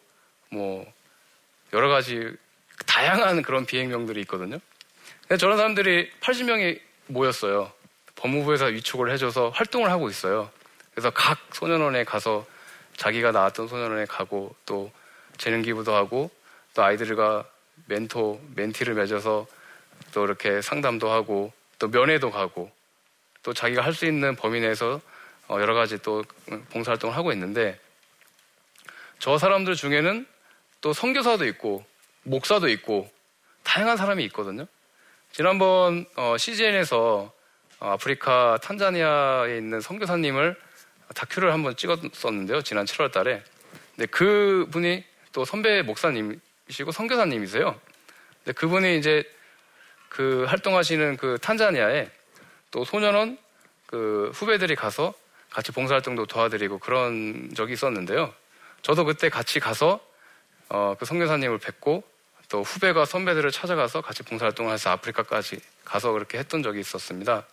뭐 0.50 0.90
여러 1.72 1.88
가지 1.88 2.34
다양한 2.86 3.42
그런 3.42 3.66
비행명들이 3.66 4.20
있거든요. 4.22 4.58
저런 5.38 5.56
사람들이 5.56 6.10
80명이 6.20 6.80
모였어요. 7.06 7.72
법무부에서 8.16 8.66
위촉을 8.66 9.10
해줘서 9.12 9.50
활동을 9.50 9.90
하고 9.90 10.08
있어요. 10.08 10.50
그래서 10.92 11.10
각 11.10 11.38
소년원에 11.52 12.04
가서 12.04 12.46
자기가 12.96 13.30
나왔던 13.32 13.68
소년원에 13.68 14.06
가고 14.06 14.54
또 14.66 14.90
재능 15.38 15.62
기부도 15.62 15.94
하고 15.94 16.30
또 16.74 16.82
아이들과 16.82 17.46
멘토, 17.86 18.40
멘티를 18.56 18.94
맺어서 18.94 19.46
또 20.12 20.24
이렇게 20.24 20.60
상담도 20.60 21.10
하고 21.10 21.52
또 21.78 21.88
면회도 21.88 22.30
가고 22.30 22.70
또 23.42 23.54
자기가 23.54 23.82
할 23.82 23.94
수 23.94 24.04
있는 24.06 24.36
범위 24.36 24.60
내에서 24.60 24.94
어, 24.94 25.00
여러 25.58 25.74
가지 25.74 25.98
또 25.98 26.22
봉사활동을 26.70 27.16
하고 27.16 27.32
있는데 27.32 27.78
저 29.18 29.38
사람들 29.38 29.74
중에는 29.74 30.26
또 30.80 30.92
선교사도 30.92 31.46
있고 31.46 31.84
목사도 32.22 32.68
있고 32.68 33.10
다양한 33.62 33.96
사람이 33.96 34.24
있거든요. 34.26 34.66
지난번 35.32 36.06
어, 36.16 36.36
CGN에서 36.38 37.32
어, 37.80 37.90
아프리카 37.92 38.58
탄자니아에 38.62 39.56
있는 39.56 39.80
선교사님을 39.80 40.56
다큐를 41.14 41.52
한번 41.52 41.76
찍었었는데요. 41.76 42.62
지난 42.62 42.84
7월 42.84 43.10
달에. 43.10 43.42
근데 43.96 44.06
그 44.06 44.68
분이 44.70 45.04
또 45.32 45.44
선배 45.44 45.82
목사님이시고 45.82 46.92
선교사님이세요. 46.92 47.78
근데 48.44 48.52
그분이 48.52 48.98
이제 48.98 49.24
그 50.08 50.44
활동하시는 50.48 51.16
그 51.16 51.38
탄자니아에 51.40 52.08
또 52.70 52.84
소년원 52.84 53.38
그 53.86 54.30
후배들이 54.34 54.74
가서 54.76 55.14
같이 55.50 55.72
봉사활동도 55.72 56.26
도와드리고 56.26 56.78
그런 56.78 57.52
적이 57.54 57.74
있었는데요. 57.74 58.32
저도 58.82 59.04
그때 59.04 59.28
같이 59.28 59.60
가서 59.60 60.00
어, 60.68 60.94
그 60.98 61.04
선교사님을 61.04 61.58
뵙고 61.58 62.04
또 62.48 62.62
후배가 62.62 63.04
선배들을 63.04 63.50
찾아가서 63.50 64.00
같이 64.00 64.22
봉사활동을 64.22 64.72
해서 64.72 64.90
아프리카까지 64.90 65.60
가서 65.84 66.12
그렇게 66.12 66.38
했던 66.38 66.62
적이 66.62 66.80
있었습니다. 66.80 67.46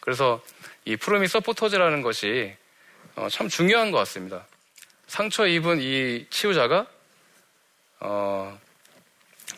그래서 0.00 0.42
이 0.84 0.96
푸르미 0.96 1.28
서포터즈라는 1.28 2.02
것이 2.02 2.54
어, 3.16 3.28
참 3.30 3.48
중요한 3.48 3.90
것 3.90 3.98
같습니다. 3.98 4.46
상처 5.06 5.46
입은 5.46 5.80
이 5.80 6.26
치유자가 6.30 6.86
어, 8.00 8.58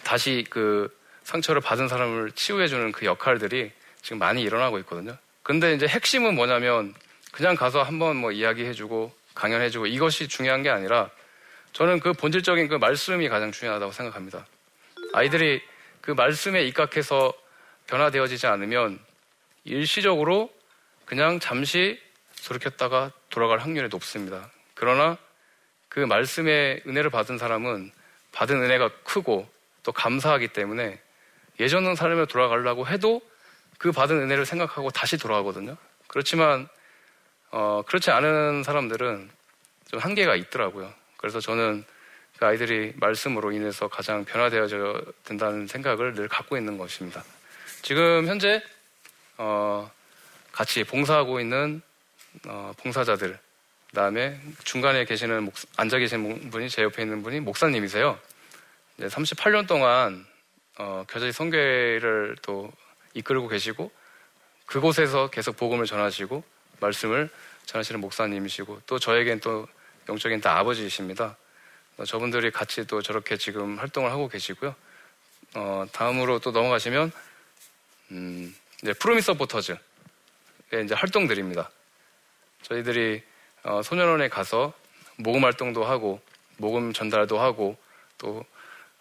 다시 0.03 0.45
그 0.51 0.95
상처를 1.23 1.61
받은 1.61 1.89
사람을 1.89 2.33
치유해주는 2.33 2.93
그 2.93 3.07
역할들이 3.07 3.73
지금 4.03 4.19
많이 4.19 4.43
일어나고 4.43 4.79
있거든요. 4.81 5.17
근데 5.43 5.75
이제 5.75 5.87
핵심은 5.87 6.35
뭐냐면 6.35 6.95
그냥 7.35 7.57
가서 7.57 7.83
한번 7.83 8.15
뭐 8.15 8.31
이야기해주고 8.31 9.13
강연해주고 9.35 9.87
이것이 9.87 10.29
중요한 10.29 10.63
게 10.63 10.71
아니라 10.71 11.11
저는 11.73 11.99
그 11.99 12.13
본질적인 12.13 12.69
그 12.69 12.77
말씀이 12.77 13.29
가장 13.29 13.51
중요하다고 13.51 13.91
생각합니다. 13.91 14.47
아이들이 15.15 15.61
그 16.01 16.13
말씀에 16.13 16.63
입각해서 16.63 17.33
변화되어지지 17.89 18.47
않으면 18.47 19.01
일시적으로 19.65 20.49
그냥 21.07 21.41
잠시 21.41 22.01
돌이켰다가 22.47 23.11
돌아갈 23.31 23.59
확률이 23.59 23.89
높습니다. 23.89 24.49
그러나 24.75 25.19
그 25.89 25.99
말씀의 25.99 26.85
은혜를 26.87 27.11
받은 27.11 27.39
사람은 27.39 27.91
받은 28.31 28.63
은혜가 28.63 28.91
크고 29.03 29.51
또 29.83 29.91
감사하기 29.91 30.49
때문에 30.49 31.01
예전 31.59 31.97
삶에 31.97 32.27
돌아가려고 32.27 32.87
해도 32.87 33.21
그 33.79 33.91
받은 33.91 34.23
은혜를 34.23 34.47
생각하고 34.47 34.91
다시 34.91 35.19
돌아가거든요. 35.19 35.77
그렇지만 36.07 36.69
어, 37.57 37.83
그렇지 37.87 38.11
않은 38.11 38.65
사람들은 38.65 39.31
좀 39.89 40.01
한계가 40.01 40.35
있더라고요. 40.35 40.93
그래서 41.17 41.39
저는 41.39 41.85
그 42.37 42.47
아이들이 42.47 42.93
말씀으로 42.97 43.53
인해서 43.53 43.87
가장 43.87 44.25
변화되어져야 44.25 45.01
된다는 45.23 45.69
생각을 45.69 46.15
늘 46.15 46.27
갖고 46.27 46.57
있는 46.57 46.77
것입니다. 46.77 47.23
지금 47.83 48.27
현재 48.27 48.61
어, 49.39 49.89
같이 50.51 50.83
봉사하고 50.83 51.39
있는 51.39 51.81
어, 52.49 52.73
봉사자들, 52.79 53.39
그다음에 53.91 54.41
중간에 54.65 55.05
계시는 55.05 55.45
목, 55.45 55.55
앉아 55.77 55.99
계신 55.99 56.51
분이 56.51 56.69
제 56.69 56.83
옆에 56.83 57.03
있는 57.03 57.23
분이 57.23 57.39
목사님이세요. 57.39 58.19
38년 58.99 59.69
동안 59.69 60.27
어, 60.79 61.05
겨자리 61.09 61.31
성교회를 61.31 62.35
또 62.43 62.73
이끌고 63.15 63.47
계시고 63.47 63.93
그곳에서 64.67 65.31
계속 65.31 65.57
복음을 65.57 65.87
전하시고 65.87 66.54
말씀을 66.85 67.29
전하시는 67.67 68.01
목사님이시고 68.01 68.83
또 68.87 68.99
저에겐 68.99 69.41
또 69.41 69.67
영적인 70.09 70.41
다 70.41 70.59
아버지이십니다. 70.59 71.37
어, 71.97 72.05
저분들이 72.05 72.51
같이 72.51 72.87
또 72.87 73.03
저렇게 73.03 73.37
지금 73.37 73.79
활동을 73.79 74.11
하고 74.11 74.29
계시고요. 74.29 74.75
어, 75.55 75.87
다음으로 75.93 76.41
또 76.41 76.51
넘어가시면 76.51 77.13
음, 78.11 78.55
이제 78.83 78.93
프로미스 78.93 79.27
서포터즈의 79.27 79.79
이제 80.85 80.95
활동들입니다. 80.95 81.71
저희들이 82.63 83.23
어, 83.63 83.83
소년원에 83.83 84.29
가서 84.29 84.73
모금 85.17 85.45
활동도 85.45 85.85
하고 85.85 86.21
모금 86.57 86.93
전달도 86.93 87.41
하고 87.41 87.77
또 88.19 88.45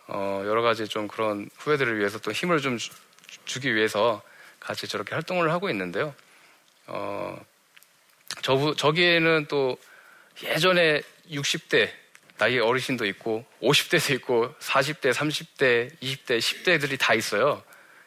어, 0.07 0.43
여러 0.45 0.61
가지 0.61 0.87
좀 0.87 1.07
그런 1.07 1.49
후배들을 1.57 1.97
위해서 1.97 2.19
또 2.19 2.31
힘을 2.31 2.59
좀 2.59 2.77
주, 2.77 3.59
기 3.59 3.73
위해서 3.73 4.21
같이 4.59 4.87
저렇게 4.87 5.15
활동을 5.15 5.51
하고 5.51 5.69
있는데요. 5.69 6.13
어, 6.87 7.43
저, 8.41 8.73
저기에는 8.75 9.45
또 9.49 9.77
예전에 10.43 11.01
60대 11.31 11.89
나이 12.37 12.59
어르신도 12.59 13.05
있고 13.05 13.45
50대도 13.61 14.15
있고 14.15 14.53
40대, 14.59 15.13
30대, 15.13 15.99
20대, 16.01 16.39
10대들이 16.39 16.99
다 16.99 17.13
있어요. 17.13 17.63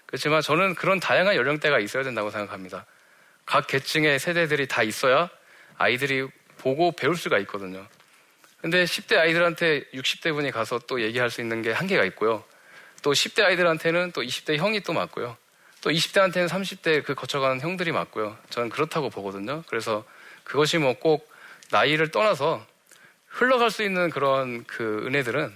그렇지만 0.06 0.40
저는 0.40 0.74
그런 0.74 1.00
다양한 1.00 1.36
연령대가 1.36 1.78
있어야 1.78 2.02
된다고 2.02 2.30
생각합니다. 2.30 2.86
각 3.44 3.66
계층의 3.66 4.18
세대들이 4.18 4.66
다 4.66 4.82
있어야 4.82 5.30
아이들이 5.78 6.26
보고 6.58 6.92
배울 6.92 7.16
수가 7.16 7.38
있거든요. 7.40 7.86
근데 8.60 8.84
10대 8.84 9.16
아이들한테 9.16 9.84
60대 9.94 10.32
분이 10.32 10.50
가서 10.50 10.80
또 10.80 11.00
얘기할 11.00 11.30
수 11.30 11.40
있는 11.40 11.62
게 11.62 11.70
한계가 11.70 12.04
있고요. 12.06 12.44
또 13.02 13.12
10대 13.12 13.44
아이들한테는 13.44 14.12
또 14.12 14.22
20대 14.22 14.56
형이 14.56 14.80
또 14.80 14.92
맞고요. 14.92 15.36
또 15.80 15.90
20대한테는 15.90 16.48
30대 16.48 17.04
그 17.04 17.14
거쳐가는 17.14 17.60
형들이 17.60 17.92
맞고요. 17.92 18.36
저는 18.50 18.70
그렇다고 18.70 19.08
보거든요. 19.08 19.62
그래서 19.68 20.04
그것이 20.46 20.78
뭐 20.78 20.94
꼭 20.94 21.28
나이를 21.70 22.10
떠나서 22.10 22.64
흘러갈 23.26 23.70
수 23.70 23.82
있는 23.82 24.10
그런 24.10 24.64
그 24.64 25.04
은혜들은 25.06 25.52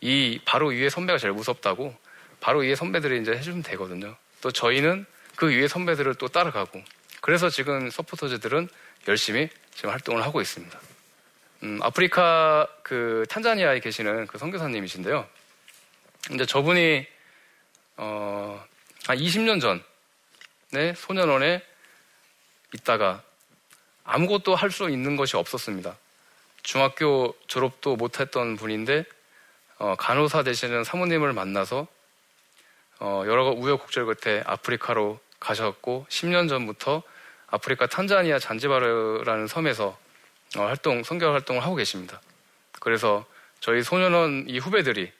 이 0.00 0.40
바로 0.44 0.68
위에 0.68 0.88
선배가 0.88 1.18
제일 1.18 1.32
무섭다고 1.34 1.94
바로 2.40 2.60
위에 2.60 2.74
선배들이 2.74 3.20
이제 3.20 3.32
해주면 3.32 3.62
되거든요. 3.62 4.16
또 4.40 4.50
저희는 4.50 5.06
그 5.36 5.48
위에 5.48 5.68
선배들을 5.68 6.14
또 6.16 6.28
따라가고 6.28 6.82
그래서 7.20 7.48
지금 7.48 7.90
서포터즈들은 7.90 8.68
열심히 9.08 9.48
지금 9.74 9.90
활동을 9.90 10.22
하고 10.22 10.40
있습니다. 10.40 10.80
음, 11.62 11.78
아프리카 11.82 12.66
그 12.82 13.24
탄자니아에 13.28 13.80
계시는 13.80 14.26
그 14.26 14.38
선교사님이신데요. 14.38 15.26
근데 16.26 16.46
저분이 16.46 17.06
어, 17.96 18.64
한 19.06 19.18
20년 19.18 19.60
전에 19.60 20.94
소년원에 20.94 21.62
있다가 22.74 23.22
아무것도 24.04 24.54
할 24.54 24.70
수 24.70 24.90
있는 24.90 25.16
것이 25.16 25.36
없었습니다. 25.36 25.96
중학교 26.62 27.34
졸업도 27.46 27.96
못했던 27.96 28.56
분인데 28.56 29.04
어, 29.78 29.94
간호사 29.96 30.42
되시는 30.42 30.84
사모님을 30.84 31.32
만나서 31.32 31.86
어, 33.00 33.24
여러 33.26 33.50
우여곡절 33.50 34.06
끝에 34.06 34.42
아프리카로 34.46 35.18
가셨고 35.40 36.06
10년 36.08 36.48
전부터 36.48 37.02
아프리카 37.48 37.86
탄자니아 37.86 38.38
잔지바르라는 38.38 39.46
섬에서 39.46 39.98
어, 40.56 40.62
활동, 40.62 41.02
성교 41.02 41.26
활동을 41.26 41.62
하고 41.62 41.74
계십니다. 41.74 42.20
그래서 42.80 43.24
저희 43.60 43.82
소년원 43.82 44.46
이 44.48 44.58
후배들이 44.58 45.12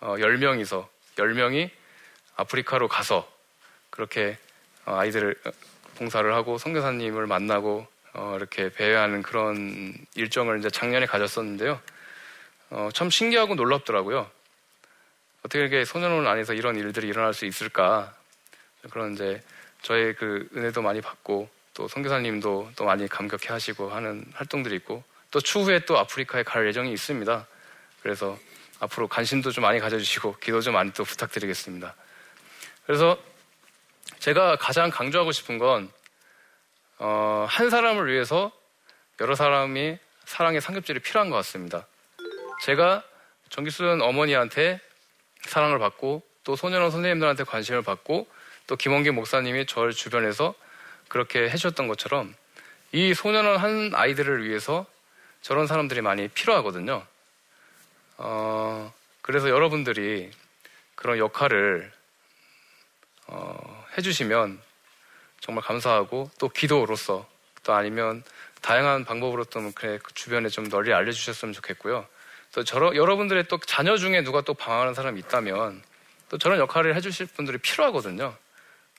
어, 0.00 0.16
10명이서 0.16 0.86
10명이 1.16 1.70
아프리카로 2.36 2.88
가서 2.88 3.30
그렇게 3.90 4.38
어, 4.86 4.94
아이들을 4.94 5.36
어, 5.46 5.50
봉사를 5.96 6.32
하고 6.34 6.58
성교사님을 6.58 7.26
만나고 7.26 7.86
어, 8.14 8.34
이렇게 8.36 8.70
배회하는 8.70 9.22
그런 9.22 9.94
일정을 10.14 10.58
이제 10.58 10.70
작년에 10.70 11.06
가졌었는데요. 11.06 11.80
어, 12.70 12.88
참 12.92 13.10
신기하고 13.10 13.54
놀랍더라고요. 13.54 14.30
어떻게 15.40 15.60
이렇게 15.60 15.84
소년원 15.84 16.26
안에서 16.26 16.54
이런 16.54 16.76
일들이 16.76 17.08
일어날 17.08 17.34
수 17.34 17.46
있을까? 17.46 18.14
그런 18.90 19.14
이제 19.14 19.42
저의 19.82 20.14
그 20.14 20.48
은혜도 20.54 20.82
많이 20.82 21.00
받고 21.00 21.48
또 21.74 21.88
선교사님도 21.88 22.72
또 22.76 22.84
많이 22.84 23.08
감격해 23.08 23.48
하시고 23.48 23.90
하는 23.90 24.24
활동들이 24.34 24.76
있고 24.76 25.02
또 25.30 25.40
추후에 25.40 25.80
또 25.80 25.98
아프리카에 25.98 26.42
갈 26.42 26.66
예정이 26.66 26.92
있습니다. 26.92 27.46
그래서 28.02 28.38
앞으로 28.78 29.08
관심도 29.08 29.50
좀 29.50 29.62
많이 29.62 29.80
가져주시고 29.80 30.36
기도 30.40 30.60
좀 30.60 30.74
많이 30.74 30.92
또 30.92 31.04
부탁드리겠습니다. 31.04 31.94
그래서 32.84 33.16
제가 34.18 34.56
가장 34.56 34.90
강조하고 34.90 35.32
싶은 35.32 35.58
건, 35.58 35.90
어, 37.04 37.46
한 37.48 37.68
사람을 37.68 38.12
위해서 38.12 38.52
여러 39.20 39.34
사람이 39.34 39.98
사랑의 40.24 40.60
상급질이 40.60 41.00
필요한 41.00 41.30
것 41.30 41.36
같습니다. 41.38 41.84
제가 42.62 43.02
정기순 43.48 44.00
어머니한테 44.00 44.80
사랑을 45.40 45.80
받고 45.80 46.22
또 46.44 46.54
소년원 46.54 46.92
선생님들한테 46.92 47.42
관심을 47.42 47.82
받고 47.82 48.28
또 48.68 48.76
김원기 48.76 49.10
목사님이 49.10 49.66
저를 49.66 49.90
주변에서 49.90 50.54
그렇게 51.08 51.50
해주셨던 51.50 51.88
것처럼 51.88 52.32
이 52.92 53.14
소년원 53.14 53.56
한 53.56 53.90
아이들을 53.92 54.48
위해서 54.48 54.86
저런 55.40 55.66
사람들이 55.66 56.02
많이 56.02 56.28
필요하거든요. 56.28 57.04
어, 58.18 58.94
그래서 59.22 59.48
여러분들이 59.48 60.30
그런 60.94 61.18
역할을 61.18 61.90
어, 63.26 63.86
해주시면 63.98 64.62
정말 65.42 65.62
감사하고 65.64 66.30
또 66.38 66.48
기도로서 66.48 67.28
또 67.64 67.74
아니면 67.74 68.22
다양한 68.62 69.04
방법으로 69.04 69.44
또 69.44 69.60
그 69.74 69.98
주변에 70.14 70.48
좀 70.48 70.68
널리 70.68 70.94
알려주셨으면 70.94 71.52
좋겠고요. 71.52 72.06
또 72.52 72.62
저러, 72.62 72.94
여러분들의 72.94 73.48
또 73.48 73.58
자녀 73.58 73.96
중에 73.96 74.22
누가 74.22 74.40
또 74.42 74.54
방황하는 74.54 74.94
사람이 74.94 75.18
있다면 75.20 75.82
또 76.28 76.38
저런 76.38 76.60
역할을 76.60 76.94
해주실 76.94 77.26
분들이 77.26 77.58
필요하거든요. 77.58 78.36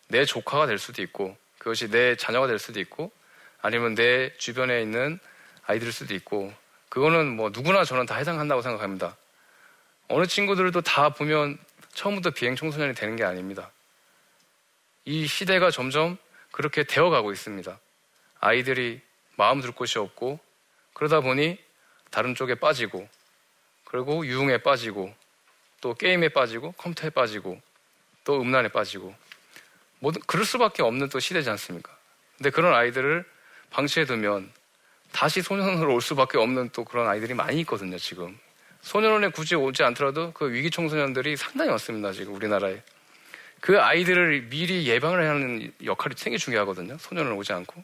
내 0.09 0.25
조카가 0.25 0.67
될 0.67 0.77
수도 0.79 1.01
있고 1.01 1.37
그것이 1.59 1.89
내 1.89 2.17
자녀가 2.17 2.45
될 2.47 2.59
수도 2.59 2.81
있고 2.81 3.11
아니면 3.61 3.95
내 3.95 4.35
주변에 4.37 4.81
있는 4.81 5.19
아이들일 5.65 5.93
수도 5.93 6.13
있고 6.13 6.53
그거는 6.89 7.37
뭐 7.37 7.51
누구나 7.53 7.85
저는 7.85 8.05
다 8.05 8.15
해당한다고 8.15 8.61
생각합니다. 8.61 9.15
어느 10.09 10.27
친구들도 10.27 10.81
다 10.81 11.09
보면 11.09 11.57
처음부터 11.93 12.31
비행 12.31 12.57
청소년이 12.57 12.95
되는 12.95 13.15
게 13.15 13.23
아닙니다. 13.23 13.71
이 15.05 15.25
시대가 15.25 15.71
점점 15.71 16.17
그렇게 16.53 16.83
되어가고 16.83 17.33
있습니다. 17.33 17.79
아이들이 18.39 19.01
마음 19.35 19.59
둘 19.59 19.71
곳이 19.71 19.97
없고 19.97 20.39
그러다 20.93 21.19
보니 21.19 21.57
다른 22.11 22.35
쪽에 22.35 22.55
빠지고 22.55 23.09
그리고 23.83 24.25
유흥에 24.25 24.59
빠지고 24.59 25.13
또 25.81 25.95
게임에 25.95 26.29
빠지고 26.29 26.71
컴퓨터에 26.73 27.09
빠지고 27.09 27.59
또 28.23 28.39
음란에 28.39 28.69
빠지고 28.69 29.13
모든 29.99 30.21
그럴 30.27 30.45
수밖에 30.45 30.83
없는 30.83 31.09
또 31.09 31.19
시대지 31.19 31.49
않습니까? 31.49 31.91
근데 32.37 32.51
그런 32.51 32.73
아이들을 32.73 33.25
방치해 33.71 34.05
두면 34.05 34.51
다시 35.11 35.41
소년원으로 35.41 35.95
올 35.95 36.01
수밖에 36.01 36.37
없는 36.37 36.69
또 36.69 36.85
그런 36.85 37.07
아이들이 37.07 37.33
많이 37.33 37.61
있거든요, 37.61 37.97
지금. 37.97 38.37
소년원에 38.81 39.29
굳이 39.29 39.55
오지 39.55 39.83
않더라도 39.83 40.33
그 40.33 40.51
위기 40.51 40.69
청소년들이 40.69 41.35
상당히 41.35 41.71
많습니다, 41.71 42.11
지금 42.11 42.35
우리나라에. 42.35 42.81
그 43.63 43.79
아이들을 43.79 44.49
미리 44.49 44.89
예방을 44.89 45.25
하는 45.25 45.71
역할이 45.85 46.15
되게 46.15 46.37
중요하거든요. 46.37 46.97
소년원 46.97 47.31
오지 47.37 47.53
않고. 47.53 47.81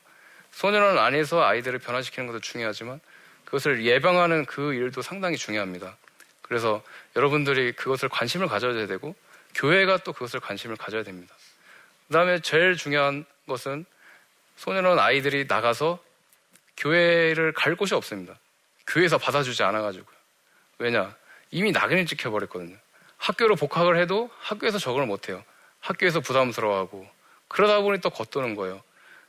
소년원 0.52 0.98
안에서 0.98 1.42
아이들을 1.42 1.80
변화시키는 1.80 2.28
것도 2.28 2.42
중요하지만 2.42 3.00
그것을 3.46 3.86
예방하는 3.86 4.44
그 4.44 4.74
일도 4.74 5.02
상당히 5.02 5.38
중요합니다. 5.38 5.96
그래서 6.42 6.84
여러분들이 7.16 7.72
그것을 7.72 8.10
관심을 8.10 8.50
가져야 8.50 8.88
되고 8.88 9.16
교회가 9.56 10.00
또 10.00 10.12
그것을 10.12 10.42
관심을 10.42 10.76
가져야 10.76 11.04
됩니다. 11.04 11.34
그 12.10 12.14
다음에 12.14 12.42
제일 12.42 12.76
중요한 12.76 13.24
것은 13.48 13.86
소년원 14.58 15.00
아이들이 15.00 15.46
나가서 15.48 15.98
교회를 16.76 17.54
갈 17.54 17.78
곳이 17.78 17.96
없습니다. 17.96 18.38
교회에서 18.86 19.18
받아주지 19.18 19.64
않아가지고요. 19.64 20.18
왜냐? 20.80 21.16
이미 21.52 21.72
낙인을 21.72 22.06
찍혀버렸거든요. 22.06 22.76
학교로 23.16 23.56
복학을 23.56 23.98
해도 23.98 24.30
학교에서 24.42 24.78
적응을 24.78 25.06
못해요. 25.06 25.42
학교에서 25.80 26.20
부담스러워하고 26.20 27.08
그러다 27.48 27.82
보니 27.82 28.00
또 28.00 28.10
겉도는 28.10 28.56
거예요. 28.56 28.82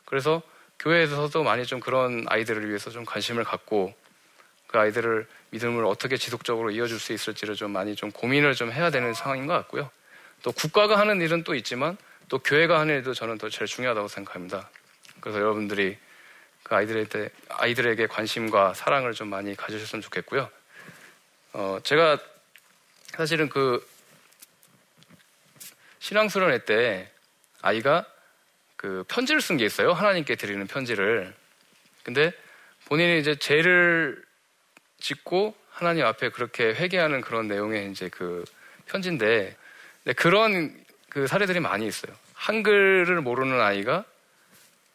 그래서 0.05 0.43
교회에서도 0.79 1.43
많이 1.43 1.65
좀 1.67 1.81
그런 1.81 2.25
아이들을 2.29 2.69
위해서 2.69 2.91
좀 2.91 3.05
관심을 3.05 3.45
갖고 3.45 3.95
그 4.67 4.79
아이들을 4.79 5.27
믿음을 5.51 5.85
어떻게 5.85 6.17
지속적으로 6.17 6.71
이어줄 6.71 7.01
수 7.01 7.13
있을지를 7.13 7.55
좀 7.55 7.73
많이 7.73 7.97
좀 7.97 8.11
고민을 8.13 8.55
좀 8.55 8.73
해야 8.73 8.91
되는 8.91 9.13
상황인 9.15 9.47
것 9.47 9.53
같고요. 9.55 9.91
또 10.43 10.53
국가가 10.53 10.99
하는 10.99 11.21
일은 11.21 11.45
또 11.45 11.55
있지만 11.55 11.97
또 12.29 12.39
교회가 12.39 12.79
하는 12.79 12.95
일도 12.97 13.15
저는 13.15 13.39
더 13.39 13.49
제일 13.49 13.67
중요하다고 13.67 14.09
생각합니다. 14.09 14.71
그래서 15.21 15.41
여러분들이 15.41 15.99
그 16.63 16.75
아이들에게, 16.75 17.31
아이들에게 17.49 18.07
관심과 18.07 18.75
사랑을 18.75 19.13
좀 19.13 19.29
많이 19.29 19.57
가지셨으면 19.57 20.03
좋겠고요. 20.03 20.49
어, 21.53 21.79
제가 21.83 22.19
사실은 23.09 23.49
그 23.49 23.85
신앙수련회 26.01 26.65
때 26.65 27.11
아이가 27.63 28.05
그 28.77 29.05
편지를 29.09 29.41
쓴 29.41 29.57
게 29.57 29.65
있어요. 29.65 29.93
하나님께 29.93 30.35
드리는 30.37 30.67
편지를. 30.67 31.33
근데 32.03 32.33
본인이 32.87 33.21
이제 33.21 33.35
죄를 33.37 34.23
짓고 34.99 35.55
하나님 35.71 36.05
앞에 36.07 36.31
그렇게 36.31 36.75
회개하는 36.75 37.21
그런 37.21 37.47
내용의 37.47 37.91
이제 37.91 38.09
그 38.09 38.45
편지인데 38.87 39.57
그런 40.17 40.75
그 41.09 41.27
사례들이 41.27 41.61
많이 41.61 41.87
있어요. 41.87 42.15
한글을 42.35 43.21
모르는 43.21 43.61
아이가 43.61 44.05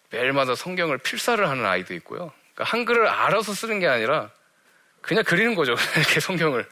매일마다 0.09 0.55
성경을 0.55 0.97
필사를 0.97 1.47
하는 1.47 1.65
아이도 1.65 1.93
있고요. 1.95 2.31
그러니까 2.53 2.63
한글을 2.63 3.07
알아서 3.07 3.53
쓰는 3.53 3.79
게 3.79 3.87
아니라 3.87 4.31
그냥 5.01 5.23
그리는 5.23 5.53
거죠. 5.53 5.75
이렇게 5.97 6.19
성경을. 6.19 6.67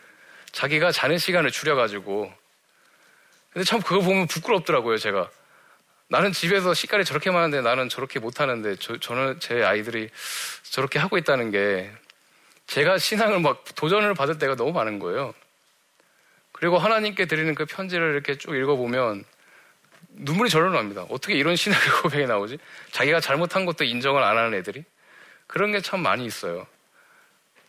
자기가 0.52 0.92
자는 0.92 1.18
시간을 1.18 1.52
줄여가지고. 1.52 2.34
근데 3.54 3.64
참 3.64 3.82
그거 3.82 4.02
보면 4.02 4.28
부끄럽더라고요, 4.28 4.98
제가. 4.98 5.30
나는 6.08 6.32
집에서 6.32 6.74
시간이 6.74 7.06
저렇게 7.06 7.32
많은데 7.32 7.62
나는 7.62 7.90
저렇게 7.90 8.20
못하는데 8.20 8.76
저, 8.78 8.98
저는 8.98 9.40
제 9.40 9.64
아이들이 9.64 10.10
저렇게 10.64 11.00
하고 11.00 11.18
있다는 11.18 11.52
게 11.52 11.92
제가 12.68 12.98
신앙을 12.98 13.40
막 13.40 13.64
도전을 13.76 14.14
받을 14.14 14.38
때가 14.38 14.56
너무 14.56 14.72
많은 14.74 15.00
거예요. 15.00 15.34
그리고 16.52 16.78
하나님께 16.78 17.26
드리는 17.26 17.54
그 17.56 17.66
편지를 17.66 18.14
이렇게 18.14 18.38
쭉 18.38 18.56
읽어보면 18.56 19.24
눈물이 20.10 20.50
절로 20.50 20.72
납니다. 20.72 21.06
어떻게 21.10 21.34
이런 21.36 21.56
신앙의 21.56 21.88
고백이 22.02 22.26
나오지? 22.28 22.58
자기가 22.92 23.20
잘못한 23.20 23.66
것도 23.66 23.84
인정을 23.84 24.24
안 24.24 24.38
하는 24.38 24.54
애들이? 24.54 24.84
그런 25.48 25.72
게 25.72 25.82
참 25.82 26.02
많이 26.02 26.26
있어요. 26.26 26.66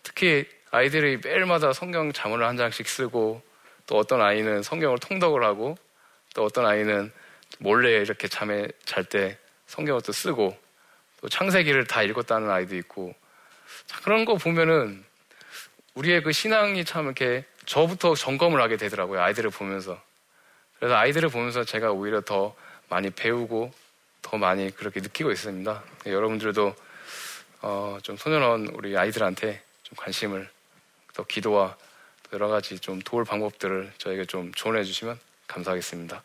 특히 0.03 0.47
아이들이 0.71 1.19
매일마다 1.23 1.73
성경 1.73 2.13
자문을 2.13 2.47
한 2.47 2.57
장씩 2.57 2.89
쓰고 2.89 3.43
또 3.87 3.99
어떤 3.99 4.21
아이는 4.21 4.63
성경을 4.63 4.99
통독을 4.99 5.45
하고 5.45 5.77
또 6.35 6.45
어떤 6.45 6.67
아이는 6.67 7.13
몰래 7.59 7.93
이렇게 8.01 8.29
잠에 8.29 8.69
잘 8.85 9.05
때 9.05 9.39
성경을 9.67 10.03
또 10.03 10.13
쓰고 10.13 10.57
또 11.21 11.29
창세기를 11.29 11.87
다 11.87 12.03
읽었다는 12.03 12.51
아이도 12.51 12.77
있고 12.77 13.15
자, 13.87 14.01
그런 14.01 14.25
거 14.25 14.35
보면은 14.37 15.05
우리의 15.95 16.23
그 16.23 16.33
신앙이 16.33 16.85
참 16.85 17.07
이렇게 17.07 17.45
저부터 17.67 18.15
점검을 18.15 18.61
하게 18.61 18.77
되더라고요. 18.77 19.21
아이들을 19.21 19.51
보면서. 19.51 20.01
그래서 20.79 20.97
아이들을 20.97 21.29
보면서 21.29 21.65
제가 21.65 21.93
오히려 21.93 22.21
더 22.21 22.55
많이 22.89 23.11
배우고 23.11 23.73
더 24.23 24.37
많이 24.37 24.75
그렇게 24.75 25.01
느끼고 25.01 25.31
있습니다. 25.31 25.83
여러분들도 26.07 26.75
어, 27.63 27.99
좀 28.03 28.17
소년원 28.17 28.69
우리 28.75 28.97
아이들한테 28.97 29.63
좀 29.83 29.97
관심을 29.97 30.49
또 31.15 31.25
기도와 31.25 31.77
여러 32.33 32.49
가지 32.49 32.79
좀 32.79 33.01
도울 33.01 33.25
방법들을 33.25 33.93
저에게 33.99 34.25
좀 34.25 34.53
조언해 34.55 34.85
주시면 34.85 35.19
감사하겠습니다. 35.47 36.23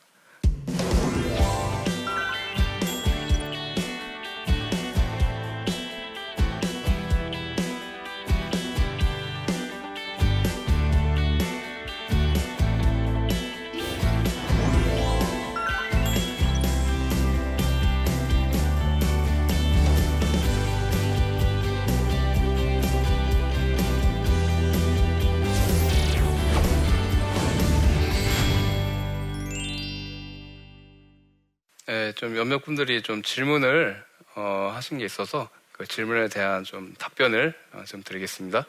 좀 32.20 32.34
몇몇 32.34 32.66
분들이 32.66 33.02
좀 33.02 33.24
질문을 33.24 34.04
어, 34.36 34.74
하신 34.76 34.98
게 34.98 35.06
있어서 35.06 35.50
그 35.72 35.88
질문에 35.88 36.28
대한 36.28 36.66
좀 36.66 36.94
답변을 37.00 37.54
어, 37.72 37.84
좀 37.88 38.04
드리겠습니다. 38.04 38.66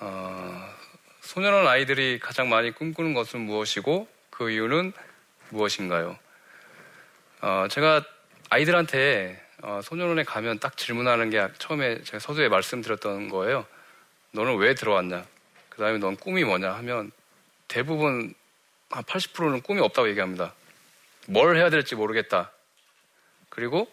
어, 0.00 0.74
소년원 1.20 1.66
아이들이 1.66 2.18
가장 2.18 2.48
많이 2.48 2.70
꿈꾸는 2.70 3.12
것은 3.12 3.40
무엇이고 3.40 4.08
그 4.30 4.50
이유는 4.50 4.94
무엇인가요? 5.50 6.18
어, 7.42 7.66
제가 7.70 8.02
아이들한테 8.48 9.44
어, 9.60 9.80
소년원에 9.84 10.24
가면 10.24 10.58
딱 10.58 10.78
질문하는 10.78 11.28
게 11.28 11.46
처음에 11.58 12.02
제가 12.02 12.18
서두에 12.18 12.48
말씀드렸던 12.48 13.28
거예요. 13.28 13.66
너는 14.30 14.56
왜 14.56 14.74
들어왔냐? 14.74 15.26
그 15.68 15.82
다음에 15.82 15.98
넌 15.98 16.16
꿈이 16.16 16.44
뭐냐 16.44 16.72
하면 16.76 17.12
대부분 17.68 18.32
한 18.88 19.02
80%는 19.02 19.60
꿈이 19.60 19.82
없다고 19.82 20.08
얘기합니다. 20.08 20.54
뭘 21.26 21.56
해야 21.56 21.70
될지 21.70 21.94
모르겠다. 21.94 22.50
그리고 23.48 23.90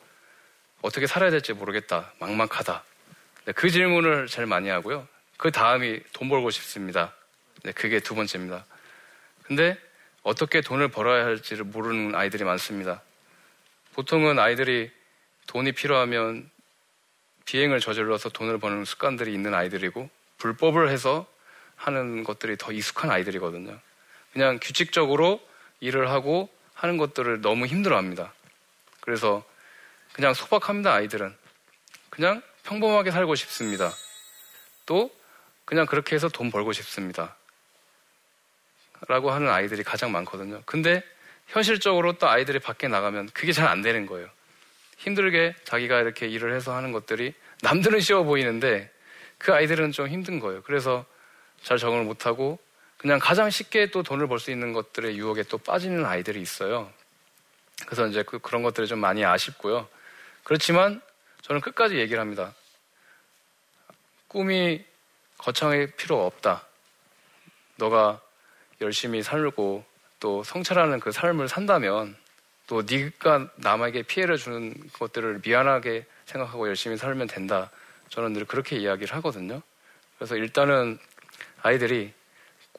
어떻게 0.82 1.08
살아야 1.08 1.30
될지 1.30 1.54
모르겠다. 1.54 2.12
막막하다. 2.20 2.84
네, 3.46 3.52
그 3.54 3.70
질문을 3.70 4.28
제일 4.28 4.48
많이 4.48 4.70
하고요. 4.70 5.08
그 5.38 5.52
다음이 5.52 6.00
돈 6.14 6.30
벌고 6.30 6.52
싶습니다. 6.52 7.14
네, 7.64 7.72
그게 7.72 8.00
두 8.00 8.16
번째입니다. 8.16 8.66
근데 9.44 9.78
어떻게 10.24 10.62
돈을 10.62 10.90
벌어야 10.90 11.26
할지를 11.26 11.64
모르는 11.66 12.16
아이들이 12.16 12.44
많습니다. 12.44 13.02
보통은 13.94 14.40
아이들이 14.40 14.92
돈이 15.48 15.72
필요하면 15.74 16.50
비행을 17.46 17.80
저질러서 17.80 18.30
돈을 18.30 18.60
버는 18.60 18.86
습관들이 18.86 19.34
있는 19.34 19.54
아이들이고 19.54 20.10
불법을 20.38 20.90
해서 20.90 21.28
하는 21.76 22.24
것들이 22.24 22.58
더 22.58 22.72
익숙한 22.72 23.10
아이들이거든요. 23.10 23.78
그냥 24.34 24.60
규칙적으로 24.62 25.42
일을 25.80 26.10
하고 26.10 26.50
하는 26.82 26.98
것들을 26.98 27.42
너무 27.42 27.68
힘들어 27.68 27.96
합니다. 27.96 28.34
그래서 29.02 29.44
그냥 30.14 30.34
소박합니다, 30.34 30.92
아이들은. 30.92 31.36
그냥 32.10 32.42
평범하게 32.64 33.12
살고 33.12 33.36
싶습니다. 33.36 33.94
또 34.88 35.12
그냥 35.64 35.86
그렇게 35.86 36.16
해서 36.16 36.28
돈 36.28 36.50
벌고 36.50 36.74
싶습니다. 36.74 37.36
라고 39.08 39.30
하는 39.30 39.50
아이들이 39.50 39.84
가장 39.84 40.12
많거든요. 40.12 40.64
근데 40.66 41.04
현실적으로 41.50 42.14
또 42.14 42.28
아이들이 42.28 42.58
밖에 42.58 42.88
나가면 42.88 43.30
그게 43.32 43.52
잘 43.52 43.68
안 43.68 43.84
되는 43.84 44.08
거예요. 44.08 44.28
힘들게 44.98 45.54
자기가 45.64 46.00
이렇게 46.00 46.28
일을 46.28 46.56
해서 46.56 46.76
하는 46.76 46.92
것들이 46.92 47.36
남들은 47.62 48.00
쉬워 48.00 48.24
보이는데 48.24 48.92
그 49.38 49.54
아이들은 49.54 49.92
좀 49.92 50.08
힘든 50.08 50.40
거예요. 50.40 50.64
그래서 50.64 51.06
잘 51.62 51.78
적응을 51.78 52.06
못하고 52.06 52.58
그냥 53.02 53.18
가장 53.18 53.50
쉽게 53.50 53.90
또 53.90 54.04
돈을 54.04 54.28
벌 54.28 54.38
수 54.38 54.52
있는 54.52 54.74
것들의 54.74 55.18
유혹에 55.18 55.42
또 55.44 55.58
빠지는 55.58 56.06
아이들이 56.06 56.40
있어요. 56.40 56.92
그래서 57.88 58.06
이제 58.06 58.22
그, 58.22 58.38
그런 58.38 58.62
것들이 58.62 58.86
좀 58.86 59.00
많이 59.00 59.26
아쉽고요. 59.26 59.88
그렇지만 60.44 61.02
저는 61.42 61.62
끝까지 61.62 61.98
얘기를 61.98 62.22
합니다. 62.22 62.54
꿈이 64.28 64.86
거창할 65.40 65.88
필요 65.98 66.24
없다. 66.28 66.64
너가 67.78 68.22
열심히 68.82 69.24
살고 69.24 69.84
또 70.20 70.44
성찰하는 70.44 71.00
그 71.00 71.12
삶을 71.12 71.48
산다면 71.48 72.16
또 72.68 72.84
네가 72.84 73.50
남에게 73.56 74.04
피해를 74.04 74.38
주는 74.38 74.76
것들을 74.94 75.42
미안하게 75.44 76.06
생각하고 76.26 76.68
열심히 76.68 76.98
살면 76.98 77.26
된다. 77.26 77.72
저는 78.10 78.34
늘 78.34 78.46
그렇게 78.46 78.78
이야기를 78.78 79.16
하거든요. 79.16 79.64
그래서 80.20 80.36
일단은 80.36 81.00
아이들이 81.64 82.14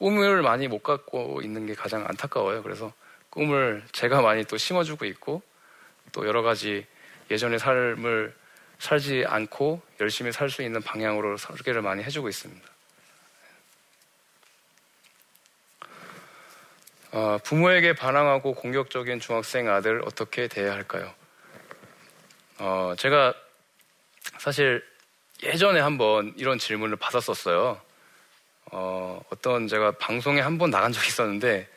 꿈을 0.03 0.41
많이 0.41 0.67
못 0.67 0.83
갖고 0.83 1.39
있는 1.41 1.65
게 1.65 1.73
가장 1.73 2.05
안타까워요. 2.05 2.61
그래서 2.61 2.91
꿈을 3.29 3.81
제가 3.93 4.21
많이 4.21 4.43
또 4.43 4.57
심어주고 4.57 5.05
있고 5.05 5.41
또 6.11 6.27
여러 6.27 6.41
가지 6.41 6.85
예전의 7.31 7.57
삶을 7.57 8.35
살지 8.79 9.23
않고 9.25 9.81
열심히 10.01 10.33
살 10.33 10.49
수 10.49 10.61
있는 10.61 10.81
방향으로 10.81 11.37
설계를 11.37 11.81
많이 11.81 12.03
해주고 12.03 12.27
있습니다. 12.27 12.67
어, 17.13 17.37
부모에게 17.45 17.93
반항하고 17.93 18.55
공격적인 18.55 19.21
중학생 19.21 19.69
아들 19.69 20.01
어떻게 20.03 20.49
대해야 20.49 20.73
할까요? 20.73 21.13
어, 22.59 22.93
제가 22.97 23.33
사실 24.37 24.83
예전에 25.43 25.79
한번 25.79 26.33
이런 26.35 26.57
질문을 26.57 26.97
받았었어요. 26.97 27.79
어, 29.23 29.25
어떤 29.29 29.67
제가 29.67 29.91
방송에 29.97 30.41
한 30.41 30.57
번 30.57 30.69
나간 30.69 30.91
적이 30.91 31.07
있었는데 31.07 31.67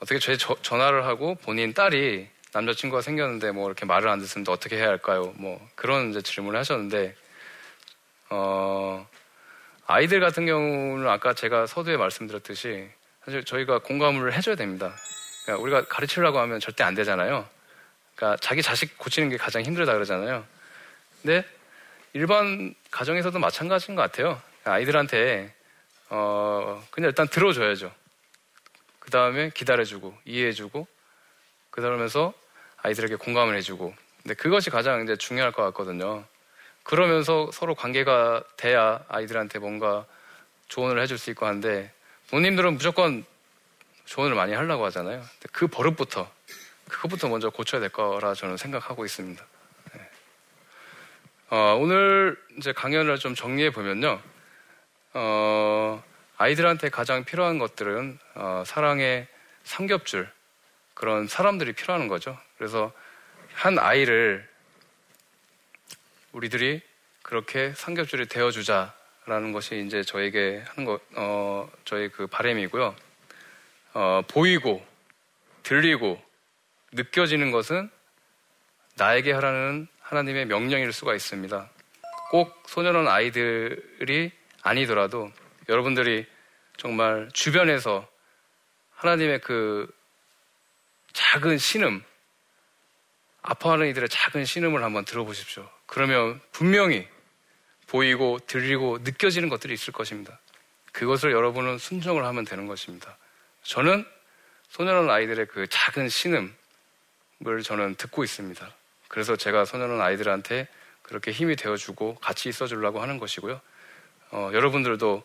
어떻게 0.00 0.18
제 0.18 0.36
전화를 0.36 1.04
하고 1.04 1.34
본인 1.36 1.74
딸이 1.74 2.28
남자친구가 2.52 3.02
생겼는데 3.02 3.52
뭐 3.52 3.66
이렇게 3.68 3.84
말을 3.84 4.08
안 4.08 4.20
듣는데 4.20 4.50
어떻게 4.50 4.76
해야 4.76 4.88
할까요? 4.88 5.32
뭐 5.36 5.60
그런 5.74 6.10
이제 6.10 6.22
질문을 6.22 6.58
하셨는데 6.60 7.14
어, 8.30 9.06
아이들 9.86 10.20
같은 10.20 10.46
경우는 10.46 11.08
아까 11.08 11.34
제가 11.34 11.66
서두에 11.66 11.96
말씀드렸듯이 11.96 12.88
사실 13.24 13.44
저희가 13.44 13.78
공감을 13.80 14.32
해줘야 14.32 14.54
됩니다. 14.54 14.94
그러니까 15.44 15.62
우리가 15.62 15.84
가르치려고 15.84 16.38
하면 16.38 16.60
절대 16.60 16.84
안 16.84 16.94
되잖아요. 16.94 17.46
그러니까 18.14 18.38
자기 18.40 18.62
자식 18.62 18.96
고치는 18.98 19.28
게 19.30 19.36
가장 19.36 19.62
힘들다 19.62 19.92
그러잖아요. 19.92 20.44
근데 21.22 21.44
일반 22.12 22.74
가정에서도 22.90 23.38
마찬가지인 23.38 23.96
것 23.96 24.02
같아요. 24.02 24.40
아이들한테 24.64 25.52
어 26.16 26.80
그냥 26.92 27.08
일단 27.08 27.26
들어줘야죠. 27.26 27.92
그 29.00 29.10
다음에 29.10 29.50
기다려주고 29.50 30.16
이해해주고 30.24 30.86
그러면서 31.70 32.32
아이들에게 32.76 33.16
공감을 33.16 33.56
해주고 33.56 33.92
근데 34.22 34.34
그것이 34.34 34.70
가장 34.70 35.02
이제 35.02 35.16
중요할 35.16 35.50
것 35.50 35.64
같거든요. 35.64 36.24
그러면서 36.84 37.50
서로 37.52 37.74
관계가 37.74 38.44
돼야 38.56 39.04
아이들한테 39.08 39.58
뭔가 39.58 40.06
조언을 40.68 41.02
해줄 41.02 41.18
수 41.18 41.30
있고 41.30 41.46
한데 41.46 41.92
부모님들은 42.28 42.74
무조건 42.74 43.24
조언을 44.04 44.36
많이 44.36 44.52
하려고 44.52 44.84
하잖아요. 44.86 45.20
그 45.50 45.66
버릇부터 45.66 46.30
그것부터 46.88 47.28
먼저 47.28 47.50
고쳐야 47.50 47.80
될 47.80 47.88
거라 47.88 48.34
저는 48.34 48.56
생각하고 48.56 49.04
있습니다. 49.04 49.44
네. 49.94 50.10
어, 51.50 51.76
오늘 51.80 52.40
이제 52.56 52.72
강연을 52.72 53.18
좀 53.18 53.34
정리해 53.34 53.70
보면요. 53.70 54.20
어, 55.14 56.03
아이들한테 56.36 56.88
가장 56.88 57.24
필요한 57.24 57.58
것들은 57.58 58.18
어, 58.34 58.62
사랑의 58.66 59.28
삼겹줄 59.64 60.28
그런 60.94 61.26
사람들이 61.26 61.72
필요한 61.72 62.08
거죠. 62.08 62.38
그래서 62.58 62.92
한 63.52 63.78
아이를 63.78 64.48
우리들이 66.32 66.82
그렇게 67.22 67.72
삼겹줄이 67.74 68.26
되어주자라는 68.26 69.52
것이 69.52 69.84
이제 69.86 70.02
저에게 70.02 70.64
하는 70.66 70.84
것, 70.84 71.00
어, 71.16 71.70
저희 71.84 72.08
그 72.08 72.26
바램이고요. 72.26 72.94
어, 73.94 74.22
보이고, 74.28 74.84
들리고, 75.62 76.20
느껴지는 76.92 77.50
것은 77.50 77.88
나에게 78.96 79.32
하라는 79.32 79.88
하나님의 80.00 80.46
명령일 80.46 80.92
수가 80.92 81.14
있습니다. 81.14 81.70
꼭 82.30 82.62
소년원 82.66 83.08
아이들이 83.08 84.32
아니더라도 84.62 85.32
여러분들이 85.68 86.26
정말 86.76 87.28
주변에서 87.32 88.06
하나님의 88.92 89.40
그 89.40 89.88
작은 91.12 91.58
신음, 91.58 92.02
아파하는 93.42 93.88
이들의 93.88 94.08
작은 94.08 94.44
신음을 94.44 94.82
한번 94.82 95.04
들어보십시오. 95.04 95.68
그러면 95.86 96.40
분명히 96.50 97.06
보이고 97.86 98.38
들리고 98.46 98.98
느껴지는 99.02 99.48
것들이 99.48 99.74
있을 99.74 99.92
것입니다. 99.92 100.38
그것을 100.92 101.32
여러분은 101.32 101.78
순종을 101.78 102.24
하면 102.24 102.44
되는 102.44 102.66
것입니다. 102.66 103.16
저는 103.62 104.06
소년원 104.68 105.10
아이들의 105.10 105.46
그 105.46 105.66
작은 105.68 106.08
신음을 106.08 106.52
저는 107.62 107.96
듣고 107.96 108.24
있습니다. 108.24 108.74
그래서 109.08 109.36
제가 109.36 109.64
소년원 109.64 110.00
아이들한테 110.00 110.66
그렇게 111.02 111.30
힘이 111.30 111.54
되어주고 111.56 112.16
같이 112.16 112.48
있어주려고 112.48 113.00
하는 113.02 113.18
것이고요. 113.18 113.60
어, 114.30 114.50
여러분들도 114.52 115.22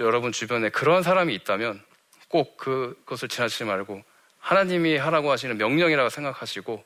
여러분 0.00 0.32
주변에 0.32 0.68
그런 0.68 1.02
사람이 1.02 1.34
있다면 1.34 1.82
꼭 2.28 2.56
그것을 2.56 3.28
지나치지 3.28 3.64
말고 3.64 4.02
하나님이 4.38 4.96
하라고 4.96 5.30
하시는 5.30 5.56
명령이라고 5.56 6.08
생각하시고 6.08 6.84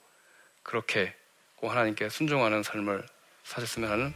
그렇게 0.62 1.14
꼭 1.56 1.70
하나님께 1.70 2.08
순종하는 2.08 2.62
삶을 2.62 3.04
사셨으면 3.44 3.90
하는 3.90 4.14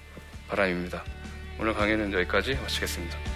바람입니다. 0.48 1.04
오늘 1.58 1.74
강의는 1.74 2.12
여기까지 2.12 2.54
마치겠습니다. 2.54 3.35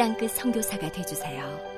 땅끝 0.00 0.30
성교사가 0.30 0.90
되주세요 0.90 1.69